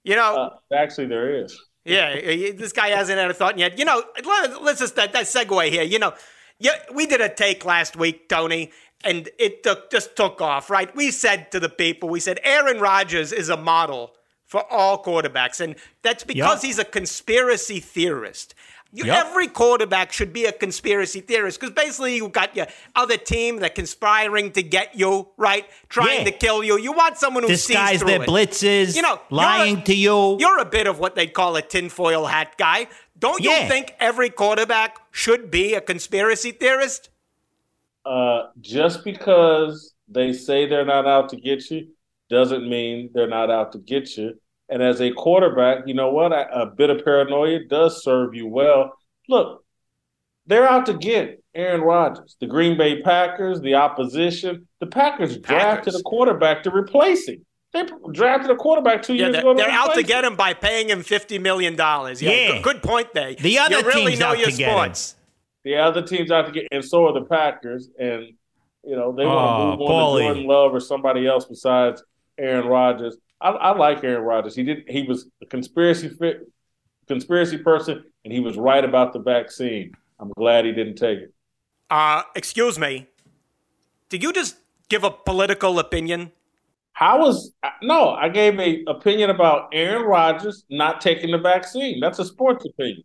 You 0.03 0.15
know, 0.15 0.36
Uh, 0.71 0.75
actually, 0.75 1.07
there 1.07 1.43
is. 1.43 1.59
yeah, 1.83 2.15
this 2.53 2.71
guy 2.71 2.89
hasn't 2.89 3.19
had 3.19 3.29
a 3.29 3.33
thought 3.33 3.57
yet. 3.59 3.77
You 3.77 3.86
know, 3.86 4.03
let, 4.24 4.63
let's 4.63 4.79
just 4.79 4.95
that, 4.95 5.12
that 5.13 5.25
segue 5.25 5.69
here. 5.69 5.83
You 5.83 6.00
know, 6.00 6.13
yeah, 6.59 6.71
we 6.93 7.05
did 7.05 7.19
a 7.21 7.29
take 7.29 7.65
last 7.65 7.97
week, 7.97 8.29
Tony, 8.29 8.71
and 9.03 9.29
it 9.38 9.63
took, 9.63 9.91
just 9.91 10.15
took 10.15 10.41
off. 10.41 10.69
Right? 10.69 10.95
We 10.95 11.12
said 11.12 11.51
to 11.51 11.59
the 11.59 11.69
people, 11.69 12.07
we 12.09 12.21
said 12.21 12.39
Aaron 12.43 12.79
Rodgers 12.79 13.33
is 13.33 13.50
a 13.50 13.57
model 13.57 14.15
for 14.45 14.63
all 14.71 15.03
quarterbacks, 15.03 15.59
and 15.59 15.75
that's 16.03 16.24
because 16.24 16.63
Yep. 16.63 16.67
he's 16.67 16.79
a 16.79 16.86
conspiracy 16.86 17.81
theorist. 17.81 18.55
You, 18.94 19.06
Yep. 19.06 19.25
Every 19.27 19.48
quarterback 19.48 20.13
should 20.13 20.32
be 20.32 20.46
a 20.46 20.51
conspiracy 20.51 21.20
theorist 21.20 21.60
because 21.60 21.74
basically 21.75 22.15
you 22.15 22.29
got 22.29 22.56
your 22.56 22.67
other 22.96 23.17
team 23.17 23.58
that 23.58 23.75
conspiring 23.75 24.51
to 24.53 24.63
get 24.63 24.96
you 24.98 25.27
right, 25.38 25.65
trying 25.89 26.20
Yeah. 26.20 26.25
to 26.25 26.32
kill 26.32 26.63
you. 26.63 26.77
You 26.79 26.94
want 26.94 27.17
someone 27.17 27.44
who 27.44 27.50
sees 27.50 27.67
Disguise 27.67 28.00
through 28.00 28.08
their 28.08 28.24
it. 28.24 28.29
blitzes, 28.29 28.96
You 28.96 29.01
know, 29.01 29.20
lying 29.29 29.79
a- 29.79 29.84
to 29.84 29.94
you. 29.94 30.38
You're 30.39 30.60
a 30.60 30.65
bit 30.65 30.88
of 30.88 31.00
what 31.00 31.15
they'd 31.15 31.34
call 31.34 31.56
a 31.58 31.62
tinfoil 31.62 32.25
hat 32.27 32.58
guy. 32.58 32.88
Don't 33.20 33.44
you 33.44 33.50
Yeah. 33.51 33.67
think 33.67 33.94
every 34.00 34.29
quarterback 34.29 34.98
should 35.12 35.51
be 35.51 35.74
a 35.74 35.82
conspiracy 35.82 36.51
theorist? 36.51 37.10
Uh, 38.06 38.44
just 38.62 39.03
because 39.03 39.94
they 40.08 40.32
say 40.32 40.65
they're 40.65 40.86
not 40.86 41.06
out 41.06 41.27
to 41.29 41.36
get 41.36 41.70
you 41.70 41.88
doesn't 42.29 42.67
mean 42.70 43.10
they're 43.13 43.27
not 43.27 43.50
out 43.51 43.74
to 43.74 43.79
get 43.79 44.15
you. 44.17 44.39
And 44.69 44.81
as 44.83 45.00
a 45.01 45.12
quarterback, 45.12 45.88
you 45.88 45.93
know 45.93 46.12
what? 46.12 46.31
A, 46.33 46.62
a 46.63 46.65
bit 46.65 46.89
of 46.89 47.03
paranoia 47.03 47.59
does 47.69 48.03
serve 48.03 48.36
you 48.36 48.47
well. 48.47 48.93
Look, 49.29 49.63
they're 50.45 50.67
out 50.67 50.86
to 50.88 50.93
get 50.93 51.41
Aaron 51.55 51.81
Rodgers, 51.81 52.36
the 52.39 52.47
Green 52.47 52.77
Bay 52.77 53.01
Packers, 53.01 53.62
the 53.62 53.75
opposition. 53.75 54.67
The 54.79 54.88
Packers 54.88 55.38
drafted 55.38 55.86
Packers. 55.93 55.95
a 56.00 56.03
quarterback 56.03 56.63
to 56.63 56.74
replace 56.75 57.27
him. 57.27 57.45
They 57.74 57.86
drafted 58.13 58.51
a 58.51 58.55
quarterback 58.55 59.03
two 59.03 59.15
Yeah, 59.15 59.24
years 59.25 59.31
they're, 59.33 59.41
ago. 59.41 59.53
to 59.53 59.57
they're 59.57 59.69
out 59.69 59.93
to 59.95 60.03
get 60.03 60.24
him. 60.24 60.33
him 60.33 60.38
by 60.38 60.53
paying 60.53 60.89
him 60.89 61.03
fifty 61.03 61.38
million 61.39 61.75
dollars. 61.75 62.21
Yeah, 62.21 62.31
Yeah. 62.31 62.47
good, 62.53 62.63
good 62.63 62.83
point. 62.83 63.13
They 63.13 63.36
The 63.36 63.59
other 63.59 63.79
you 63.79 63.86
really 63.88 64.05
team's 64.12 64.19
know 64.19 64.27
out 64.27 64.39
your 64.39 64.50
to 64.51 64.57
get 64.57 64.69
him. 64.69 64.93
The 65.63 65.75
other 65.75 66.01
teams 66.01 66.31
out 66.31 66.45
to 66.45 66.51
get, 66.53 66.67
and 66.71 66.83
so 66.83 67.07
are 67.07 67.13
the 67.13 67.25
Packers. 67.25 67.89
And 68.00 68.24
you 68.86 68.95
know 68.95 69.12
they 69.12 69.25
want 69.25 69.38
Oh, 69.38 69.71
to 69.71 69.77
move 69.77 69.81
on 69.81 69.88
Paulie. 69.91 70.17
to 70.19 70.24
Jordan 70.27 70.47
Love 70.47 70.74
or 70.74 70.79
somebody 70.79 71.27
else 71.27 71.43
besides 71.45 72.01
Aaron 72.38 72.67
Rodgers. 72.67 73.17
I, 73.41 73.50
I 73.50 73.77
like 73.77 74.03
Aaron 74.03 74.24
Rodgers. 74.24 74.56
He 74.56 74.63
did. 74.63 74.84
He 74.88 75.03
was 75.03 75.27
a 75.41 75.46
conspiracy 75.46 76.10
fit, 76.10 76.50
conspiracy 77.08 77.58
person, 77.58 78.03
and 78.24 78.34
he 78.34 78.39
was 78.39 78.58
right 78.58 78.84
about 78.84 79.13
the 79.13 79.20
vaccine. 79.20 79.91
I'm 80.20 80.32
glad 80.38 80.65
he 80.65 80.72
didn't 80.72 80.96
take 80.96 81.20
it. 81.20 81.34
Uh, 81.89 82.24
excuse 82.36 82.79
me. 82.79 83.08
Did 84.10 84.24
you 84.24 84.34
just 84.34 84.58
give 84.89 85.03
a 85.03 85.12
political 85.12 85.79
opinion? 85.79 86.32
How 86.94 87.20
was 87.20 87.53
no? 87.84 88.10
I 88.10 88.29
gave 88.29 88.60
a 88.60 88.84
opinion 88.88 89.29
about 89.29 89.70
Aaron 89.72 90.03
Rodgers 90.03 90.65
not 90.72 91.00
taking 91.00 91.32
the 91.32 91.38
vaccine. 91.38 92.00
That's 92.00 92.17
a 92.20 92.25
sports 92.25 92.65
opinion. 92.65 93.03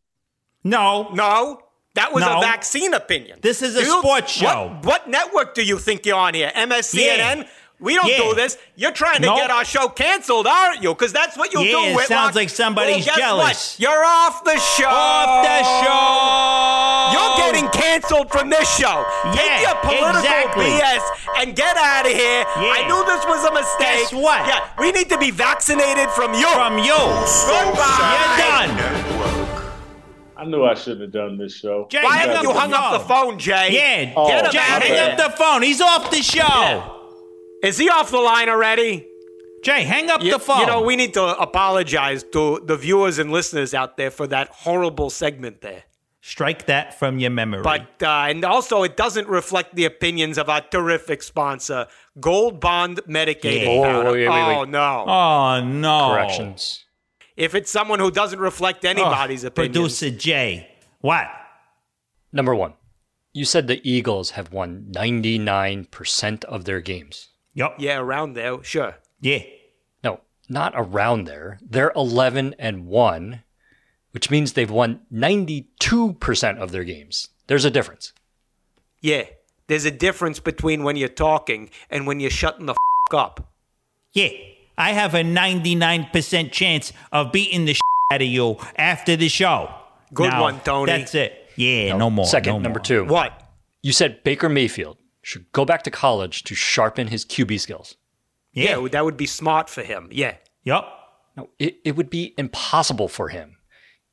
no, 0.64 1.10
No, 1.12 1.60
that 1.94 2.14
was 2.14 2.22
No. 2.24 2.38
a 2.38 2.40
vaccine 2.40 2.94
opinion. 2.94 3.40
This 3.42 3.60
is 3.60 3.76
a 3.76 3.80
you- 3.80 3.98
sports 3.98 4.40
what- 4.40 4.50
show. 4.50 4.78
What, 4.84 5.08
network 5.10 5.54
do 5.54 5.62
you 5.62 5.78
think 5.78 6.06
you're 6.06 6.16
on 6.16 6.32
here? 6.32 6.50
MSCNN? 6.54 7.38
Yeah. 7.42 7.48
We 7.82 7.94
don't 7.96 8.06
Yeah. 8.08 8.18
do 8.18 8.34
this. 8.34 8.56
You're 8.76 8.92
trying 8.92 9.16
to 9.22 9.26
Nope. 9.26 9.36
get 9.38 9.50
our 9.50 9.64
show 9.64 9.88
canceled, 9.88 10.46
aren't 10.46 10.82
you? 10.82 10.94
Because 10.94 11.12
that's 11.12 11.36
what 11.36 11.52
you 11.52 11.60
Yeah, 11.62 11.88
do. 11.90 11.94
With 11.96 12.04
it 12.04 12.08
sounds 12.08 12.36
like 12.36 12.48
somebody's 12.48 13.04
well, 13.04 13.16
guess 13.16 13.16
jealous. 13.18 13.76
What? 13.76 13.80
You're 13.80 14.04
off 14.04 14.44
the 14.44 14.58
show. 14.58 14.88
off 14.88 15.44
the 15.44 15.62
show. 15.82 17.12
You're 17.12 17.36
getting 17.52 17.68
canceled 17.70 18.30
from 18.30 18.50
this 18.50 18.68
show. 18.76 19.04
Yeah, 19.24 19.32
Take 19.32 19.44
Yeah, 19.50 19.60
your 19.60 19.74
political 19.82 20.18
exactly. 20.20 20.64
BS 20.66 21.02
and 21.38 21.56
get 21.56 21.76
out 21.76 22.06
of 22.06 22.12
here. 22.12 22.44
Yeah. 22.56 22.72
I 22.76 22.86
knew 22.86 23.04
this 23.04 23.24
was 23.26 23.44
a 23.44 23.52
mistake. 23.52 24.10
Guess 24.10 24.12
what? 24.12 24.46
Yeah, 24.46 24.60
we 24.78 24.92
need 24.92 25.08
to 25.10 25.18
be 25.18 25.30
vaccinated 25.32 26.08
from 26.10 26.34
you. 26.34 26.46
from 26.48 26.78
you. 26.78 26.94
Goodbye. 26.94 28.14
You're 28.14 28.38
done. 28.46 29.58
I 30.36 30.44
knew 30.44 30.64
I 30.64 30.74
shouldn't 30.74 31.02
have 31.02 31.12
done 31.12 31.38
this 31.38 31.54
show. 31.56 31.86
Jay, 31.88 32.00
Why 32.02 32.16
hang 32.16 32.28
haven't 32.30 32.42
you 32.48 32.52
the 32.52 32.58
hung 32.60 32.72
up 32.72 32.92
the 32.92 33.00
phone, 33.08 33.38
Jay? 33.38 33.68
Yeah, 33.70 34.12
Oh, 34.16 34.26
Get 34.26 34.44
him 34.46 34.50
Jay, 34.52 34.58
out 34.58 34.78
of 34.78 34.88
hang 34.88 34.94
here. 34.94 35.16
up 35.16 35.16
the 35.32 35.36
phone. 35.36 35.62
He's 35.62 35.80
off 35.80 36.10
the 36.10 36.22
show. 36.22 36.91
Is 37.62 37.78
he 37.78 37.88
off 37.88 38.10
the 38.10 38.18
line 38.18 38.48
already? 38.48 39.06
Jay, 39.62 39.84
hang 39.84 40.10
up 40.10 40.22
You, 40.22 40.32
the 40.32 40.38
phone. 40.40 40.60
you 40.60 40.66
know, 40.66 40.82
we 40.82 40.96
need 40.96 41.14
to 41.14 41.24
apologize 41.40 42.24
to 42.32 42.60
the 42.64 42.76
viewers 42.76 43.18
and 43.20 43.30
listeners 43.30 43.72
out 43.74 43.96
there 43.96 44.10
for 44.10 44.26
that 44.26 44.48
horrible 44.48 45.08
segment 45.08 45.60
there. 45.60 45.84
Strike 46.20 46.66
that 46.66 46.98
from 46.98 47.18
your 47.18 47.30
memory. 47.30 47.62
But 47.62 48.00
uh, 48.02 48.26
and 48.28 48.44
also, 48.44 48.82
it 48.84 48.96
doesn't 48.96 49.28
reflect 49.28 49.74
the 49.74 49.84
opinions 49.84 50.38
of 50.38 50.48
our 50.48 50.60
terrific 50.60 51.22
sponsor, 51.22 51.86
Gold 52.20 52.60
Bond 52.60 53.00
Medicated 53.06 53.62
Yeah. 53.68 53.96
Oh, 54.06 54.12
wait, 54.12 54.28
wait, 54.28 54.28
wait. 54.28 54.56
Oh 54.56 54.64
no! 54.64 55.04
oh 55.06 55.60
no, 55.64 56.10
Corrections. 56.10 56.84
If 57.36 57.54
it's 57.56 57.70
someone 57.72 57.98
who 57.98 58.10
doesn't 58.12 58.38
reflect 58.38 58.84
Oh, 58.84 58.90
anybody's 58.90 59.42
opinions, 59.42 59.74
Producer 59.76 60.10
Jay, 60.10 60.68
what? 61.00 61.26
Number 62.32 62.54
one, 62.54 62.74
you 63.32 63.44
said 63.44 63.66
the 63.66 63.80
Eagles 63.88 64.30
have 64.32 64.52
won 64.52 64.92
99% 64.92 66.44
of 66.44 66.64
their 66.66 66.80
games. 66.80 67.28
Yup. 67.54 67.76
yeah, 67.78 67.98
around 67.98 68.34
there, 68.34 68.62
sure. 68.62 68.96
Yeah. 69.20 69.40
No, 70.02 70.20
not 70.48 70.72
around 70.74 71.24
there. 71.26 71.58
They're 71.62 71.92
11 71.94 72.54
and 72.58 72.86
1, 72.86 73.42
which 74.12 74.30
means 74.30 74.52
they've 74.54 74.70
won 74.70 75.00
92% 75.12 76.58
of 76.58 76.72
their 76.72 76.84
games. 76.84 77.28
There's 77.46 77.64
a 77.64 77.70
difference. 77.70 78.12
Yeah, 79.00 79.24
there's 79.66 79.84
a 79.84 79.90
difference 79.90 80.38
between 80.40 80.82
when 80.84 80.96
you're 80.96 81.08
talking 81.08 81.70
and 81.90 82.06
when 82.06 82.20
you're 82.20 82.30
shutting 82.30 82.66
the 82.66 82.72
f- 82.72 83.14
up. 83.14 83.52
Yeah. 84.12 84.28
I 84.78 84.92
have 84.92 85.14
a 85.14 85.22
99% 85.22 86.50
chance 86.52 86.92
of 87.12 87.30
beating 87.32 87.66
the 87.66 87.76
out 88.12 88.22
of 88.22 88.28
you 88.28 88.56
after 88.76 89.16
the 89.16 89.28
show. 89.28 89.72
Good 90.14 90.30
Now, 90.30 90.42
one, 90.42 90.60
Tony. 90.60 90.90
That's 90.92 91.14
it. 91.14 91.50
Yeah, 91.56 91.96
no, 91.96 92.08
more. 92.10 92.24
Second, 92.26 92.54
no 92.54 92.58
number 92.60 92.78
more. 92.78 92.84
two. 92.84 93.04
What? 93.04 93.38
You 93.82 93.92
said 93.92 94.22
Baker 94.24 94.48
Mayfield 94.48 94.96
should 95.22 95.50
go 95.52 95.64
back 95.64 95.82
to 95.84 95.90
college 95.90 96.42
to 96.44 96.54
sharpen 96.54 97.06
his 97.08 97.24
QB 97.24 97.60
skills. 97.60 97.96
Yeah, 98.52 98.78
Yeah. 98.78 98.88
that 98.88 99.04
would 99.04 99.16
be 99.16 99.26
smart 99.26 99.70
for 99.70 99.82
him. 99.82 100.08
Yeah. 100.10 100.36
Yup. 100.64 100.98
No, 101.36 101.48
it, 101.58 101.76
it 101.84 101.96
would 101.96 102.10
be 102.10 102.34
impossible 102.36 103.08
for 103.08 103.28
him. 103.28 103.56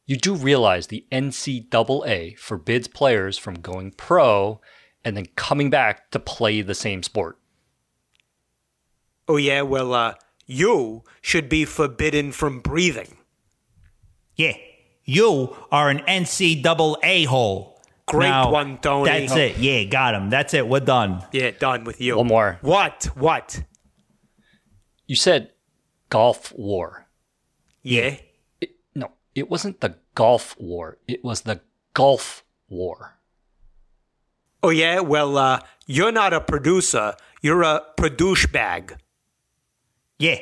You 0.06 0.16
do 0.18 0.34
realize 0.36 0.88
the 0.88 1.06
NCAA 1.12 2.38
forbids 2.40 2.88
players 2.88 3.38
from 3.38 3.56
going 3.56 3.92
pro 3.92 4.62
and 5.04 5.16
then 5.18 5.26
coming 5.36 5.70
back 5.70 6.10
to 6.12 6.20
play 6.20 6.62
the 6.62 6.74
same 6.76 7.04
sport. 7.04 7.38
Oh 9.28 9.38
yeah. 9.38 9.62
Well, 9.62 9.94
uh, 9.94 10.14
you 10.46 11.04
should 11.22 11.50
be 11.50 11.66
forbidden 11.66 12.32
from 12.32 12.60
breathing. 12.60 13.18
Yeah. 14.36 14.54
You 15.04 15.56
are 15.72 15.90
an 15.90 16.00
NCAA 16.08 17.26
hole. 17.26 17.79
Great 18.10 18.30
Now, 18.30 18.52
one, 18.52 18.80
Tony. 18.80 19.08
That's 19.08 19.36
it. 19.36 19.58
Yeah, 19.60 19.84
got 19.84 20.16
him. 20.16 20.32
That's 20.32 20.56
it. 20.56 20.68
We're 20.68 20.80
done. 20.80 21.24
Yeah, 21.32 21.52
done 21.52 21.84
with 21.84 22.02
you. 22.02 22.18
One 22.18 22.26
more. 22.26 22.58
What? 22.62 23.06
What? 23.14 23.62
You 25.06 25.16
said 25.16 25.52
Gulf 26.10 26.52
War. 26.56 27.08
Yeah. 27.84 28.16
It, 28.60 28.72
no, 28.96 29.12
it 29.36 29.48
wasn't 29.48 29.82
the 29.82 29.96
Gulf 30.16 30.56
War. 30.60 30.98
It 31.08 31.24
was 31.24 31.42
the 31.42 31.62
Gulf 31.94 32.44
War. 32.68 33.20
Oh 34.64 34.72
yeah. 34.72 35.02
Well, 35.02 35.38
uh, 35.38 35.60
you're 35.86 36.12
not 36.12 36.34
a 36.34 36.42
producer. 36.42 37.14
You're 37.44 37.62
a 37.62 37.84
produce 37.96 38.48
bag. 38.48 38.98
Yeah. 40.18 40.40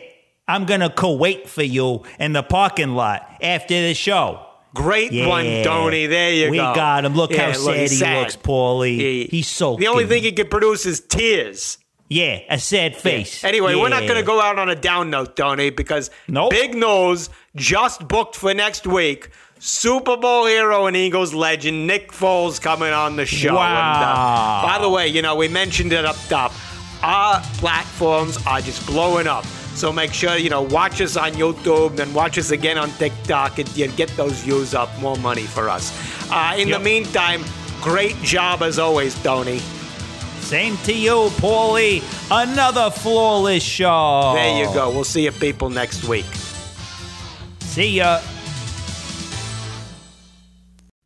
I'm 0.47 0.65
going 0.65 0.79
to 0.79 0.89
co 0.89 1.17
wait 1.17 1.49
for 1.49 1.63
you 1.63 2.03
in 2.17 2.31
the 2.31 2.43
parking 2.43 2.95
lot 2.95 3.27
after 3.41 3.73
the 3.73 3.93
show. 3.93 4.46
Great 4.77 5.11
Yeah. 5.11 5.27
one, 5.27 5.45
Tony. 5.63 6.05
There 6.07 6.31
you 6.31 6.51
we 6.51 6.57
go. 6.57 6.69
We 6.69 6.75
got 6.75 7.03
him. 7.05 7.15
Look 7.15 7.31
Yeah, 7.31 7.51
how 7.51 7.59
look, 7.59 7.75
sad 7.75 7.79
he 7.79 7.87
sad. 7.87 8.19
looks, 8.21 8.35
Paulie. 8.35 8.97
Yeah. 9.23 9.27
He's 9.31 9.47
so 9.47 9.75
The 9.75 9.87
only 9.87 10.05
thing 10.05 10.23
he 10.23 10.31
can 10.31 10.47
produce 10.47 10.85
is 10.85 10.99
tears. 10.99 11.77
Yeah, 12.09 12.39
a 12.49 12.57
sad 12.57 12.95
face. 12.95 13.43
Anyway, 13.43 13.75
we're 13.75 13.89
not 13.89 14.03
going 14.03 14.15
to 14.15 14.23
go 14.23 14.39
out 14.39 14.57
on 14.57 14.69
a 14.69 14.75
down 14.75 15.09
note, 15.09 15.35
Tony, 15.35 15.71
because 15.71 16.09
Nope. 16.29 16.51
Big 16.51 16.73
Nose 16.73 17.29
just 17.55 18.07
booked 18.07 18.35
for 18.37 18.53
next 18.53 18.87
week. 18.87 19.29
Super 19.59 20.15
Bowl 20.15 20.45
hero 20.45 20.85
and 20.85 20.95
Eagles 20.95 21.33
legend 21.33 21.85
Nick 21.87 22.11
Foles 22.13 22.61
coming 22.61 22.93
on 22.93 23.15
the 23.17 23.25
show. 23.25 23.49
And, 23.49 23.55
Wow. 23.57 24.61
uh, 24.63 24.67
by 24.67 24.79
the 24.81 24.87
way, 24.89 25.07
you 25.07 25.21
know 25.21 25.35
we 25.35 25.47
mentioned 25.49 25.91
it 25.91 26.05
up 26.05 26.15
top. 26.29 26.53
Our 27.03 27.41
platforms 27.57 28.37
are 28.47 28.61
just 28.61 28.85
blowing 28.85 29.27
up. 29.27 29.45
So 29.77 29.93
make 29.93 30.11
sure 30.11 30.35
you 30.37 30.49
know 30.49 30.63
watch 30.63 31.01
us 31.01 31.15
on 31.17 31.33
YouTube, 31.33 31.95
then 31.97 32.11
watch 32.13 32.37
us 32.39 32.49
again 32.49 32.77
on 32.79 32.89
TikTok, 32.97 33.59
and 33.59 33.69
you 33.77 33.87
get 33.89 34.09
those 34.17 34.33
views 34.41 34.73
up. 34.73 34.89
More 34.99 35.15
money 35.17 35.43
for 35.45 35.69
us. 35.69 35.93
Uh, 36.31 36.55
in 36.57 36.67
Yep. 36.69 36.79
the 36.79 36.83
meantime, 36.83 37.45
great 37.81 38.19
job 38.23 38.63
as 38.63 38.79
always, 38.79 39.13
Tony. 39.21 39.59
Same 40.41 40.77
to 40.77 40.93
you, 40.93 41.29
Paulie. 41.41 42.01
Another 42.31 42.89
flawless 42.89 43.61
show. 43.61 44.31
There 44.33 44.57
you 44.65 44.73
go. 44.73 44.89
We'll 44.89 45.03
see 45.03 45.25
you 45.25 45.31
people 45.31 45.69
next 45.69 46.05
week. 46.05 46.25
See 47.59 47.97
ya. 48.01 48.19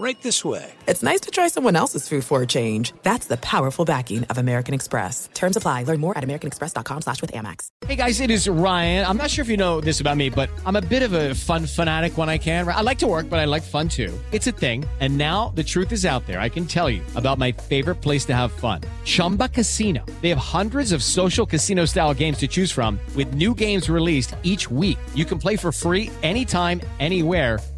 Right 0.00 0.22
this 0.22 0.42
way. 0.46 0.72
It's 0.86 1.02
nice 1.02 1.20
to 1.20 1.30
try 1.30 1.48
someone 1.48 1.76
else's 1.76 2.08
food 2.08 2.24
for 2.24 2.40
a 2.40 2.46
change. 2.46 2.94
That's 3.02 3.26
the 3.26 3.36
powerful 3.36 3.84
backing 3.84 4.24
of 4.30 4.38
American 4.38 4.72
Express. 4.72 5.28
Terms 5.34 5.58
apply. 5.58 5.82
Learn 5.82 6.00
more 6.00 6.16
at 6.16 6.24
americanexpress.com 6.24 7.02
slash 7.02 7.20
with 7.20 7.32
Amex. 7.32 7.68
Hey 7.86 7.96
guys, 7.96 8.18
it 8.18 8.30
is 8.30 8.48
Ryan. 8.48 9.04
I'm 9.04 9.18
not 9.18 9.30
sure 9.30 9.42
if 9.42 9.50
you 9.50 9.58
know 9.58 9.78
this 9.78 10.00
about 10.00 10.16
me, 10.16 10.30
but 10.30 10.48
I'm 10.64 10.76
a 10.76 10.80
bit 10.80 11.02
of 11.02 11.12
a 11.12 11.34
fun 11.34 11.66
fanatic 11.66 12.16
when 12.16 12.30
I 12.30 12.38
can. 12.38 12.66
I 12.66 12.80
like 12.80 12.96
to 13.00 13.06
work, 13.06 13.28
but 13.28 13.40
I 13.40 13.44
like 13.44 13.62
fun 13.62 13.90
too. 13.90 14.18
It's 14.32 14.46
a 14.46 14.52
thing. 14.52 14.86
And 15.00 15.18
now 15.18 15.52
the 15.54 15.62
truth 15.62 15.92
is 15.92 16.06
out 16.06 16.26
there. 16.26 16.40
I 16.40 16.48
can 16.48 16.64
tell 16.64 16.88
you 16.88 17.02
about 17.14 17.36
my 17.36 17.52
favorite 17.52 17.96
place 17.96 18.24
to 18.26 18.34
have 18.34 18.52
fun. 18.52 18.80
Chumba 19.04 19.48
Casino. 19.48 20.06
They 20.22 20.30
have 20.30 20.38
hundreds 20.38 20.92
of 20.92 21.02
social 21.02 21.44
casino 21.44 21.84
style 21.84 22.14
games 22.14 22.38
to 22.38 22.48
choose 22.48 22.72
from 22.72 22.98
with 23.14 23.34
new 23.34 23.54
games 23.54 23.90
released 23.90 24.34
each 24.44 24.70
week. 24.70 24.98
You 25.14 25.26
can 25.26 25.38
play 25.38 25.56
for 25.56 25.70
free 25.70 26.10
anytime, 26.22 26.80
anywhere 27.00 27.58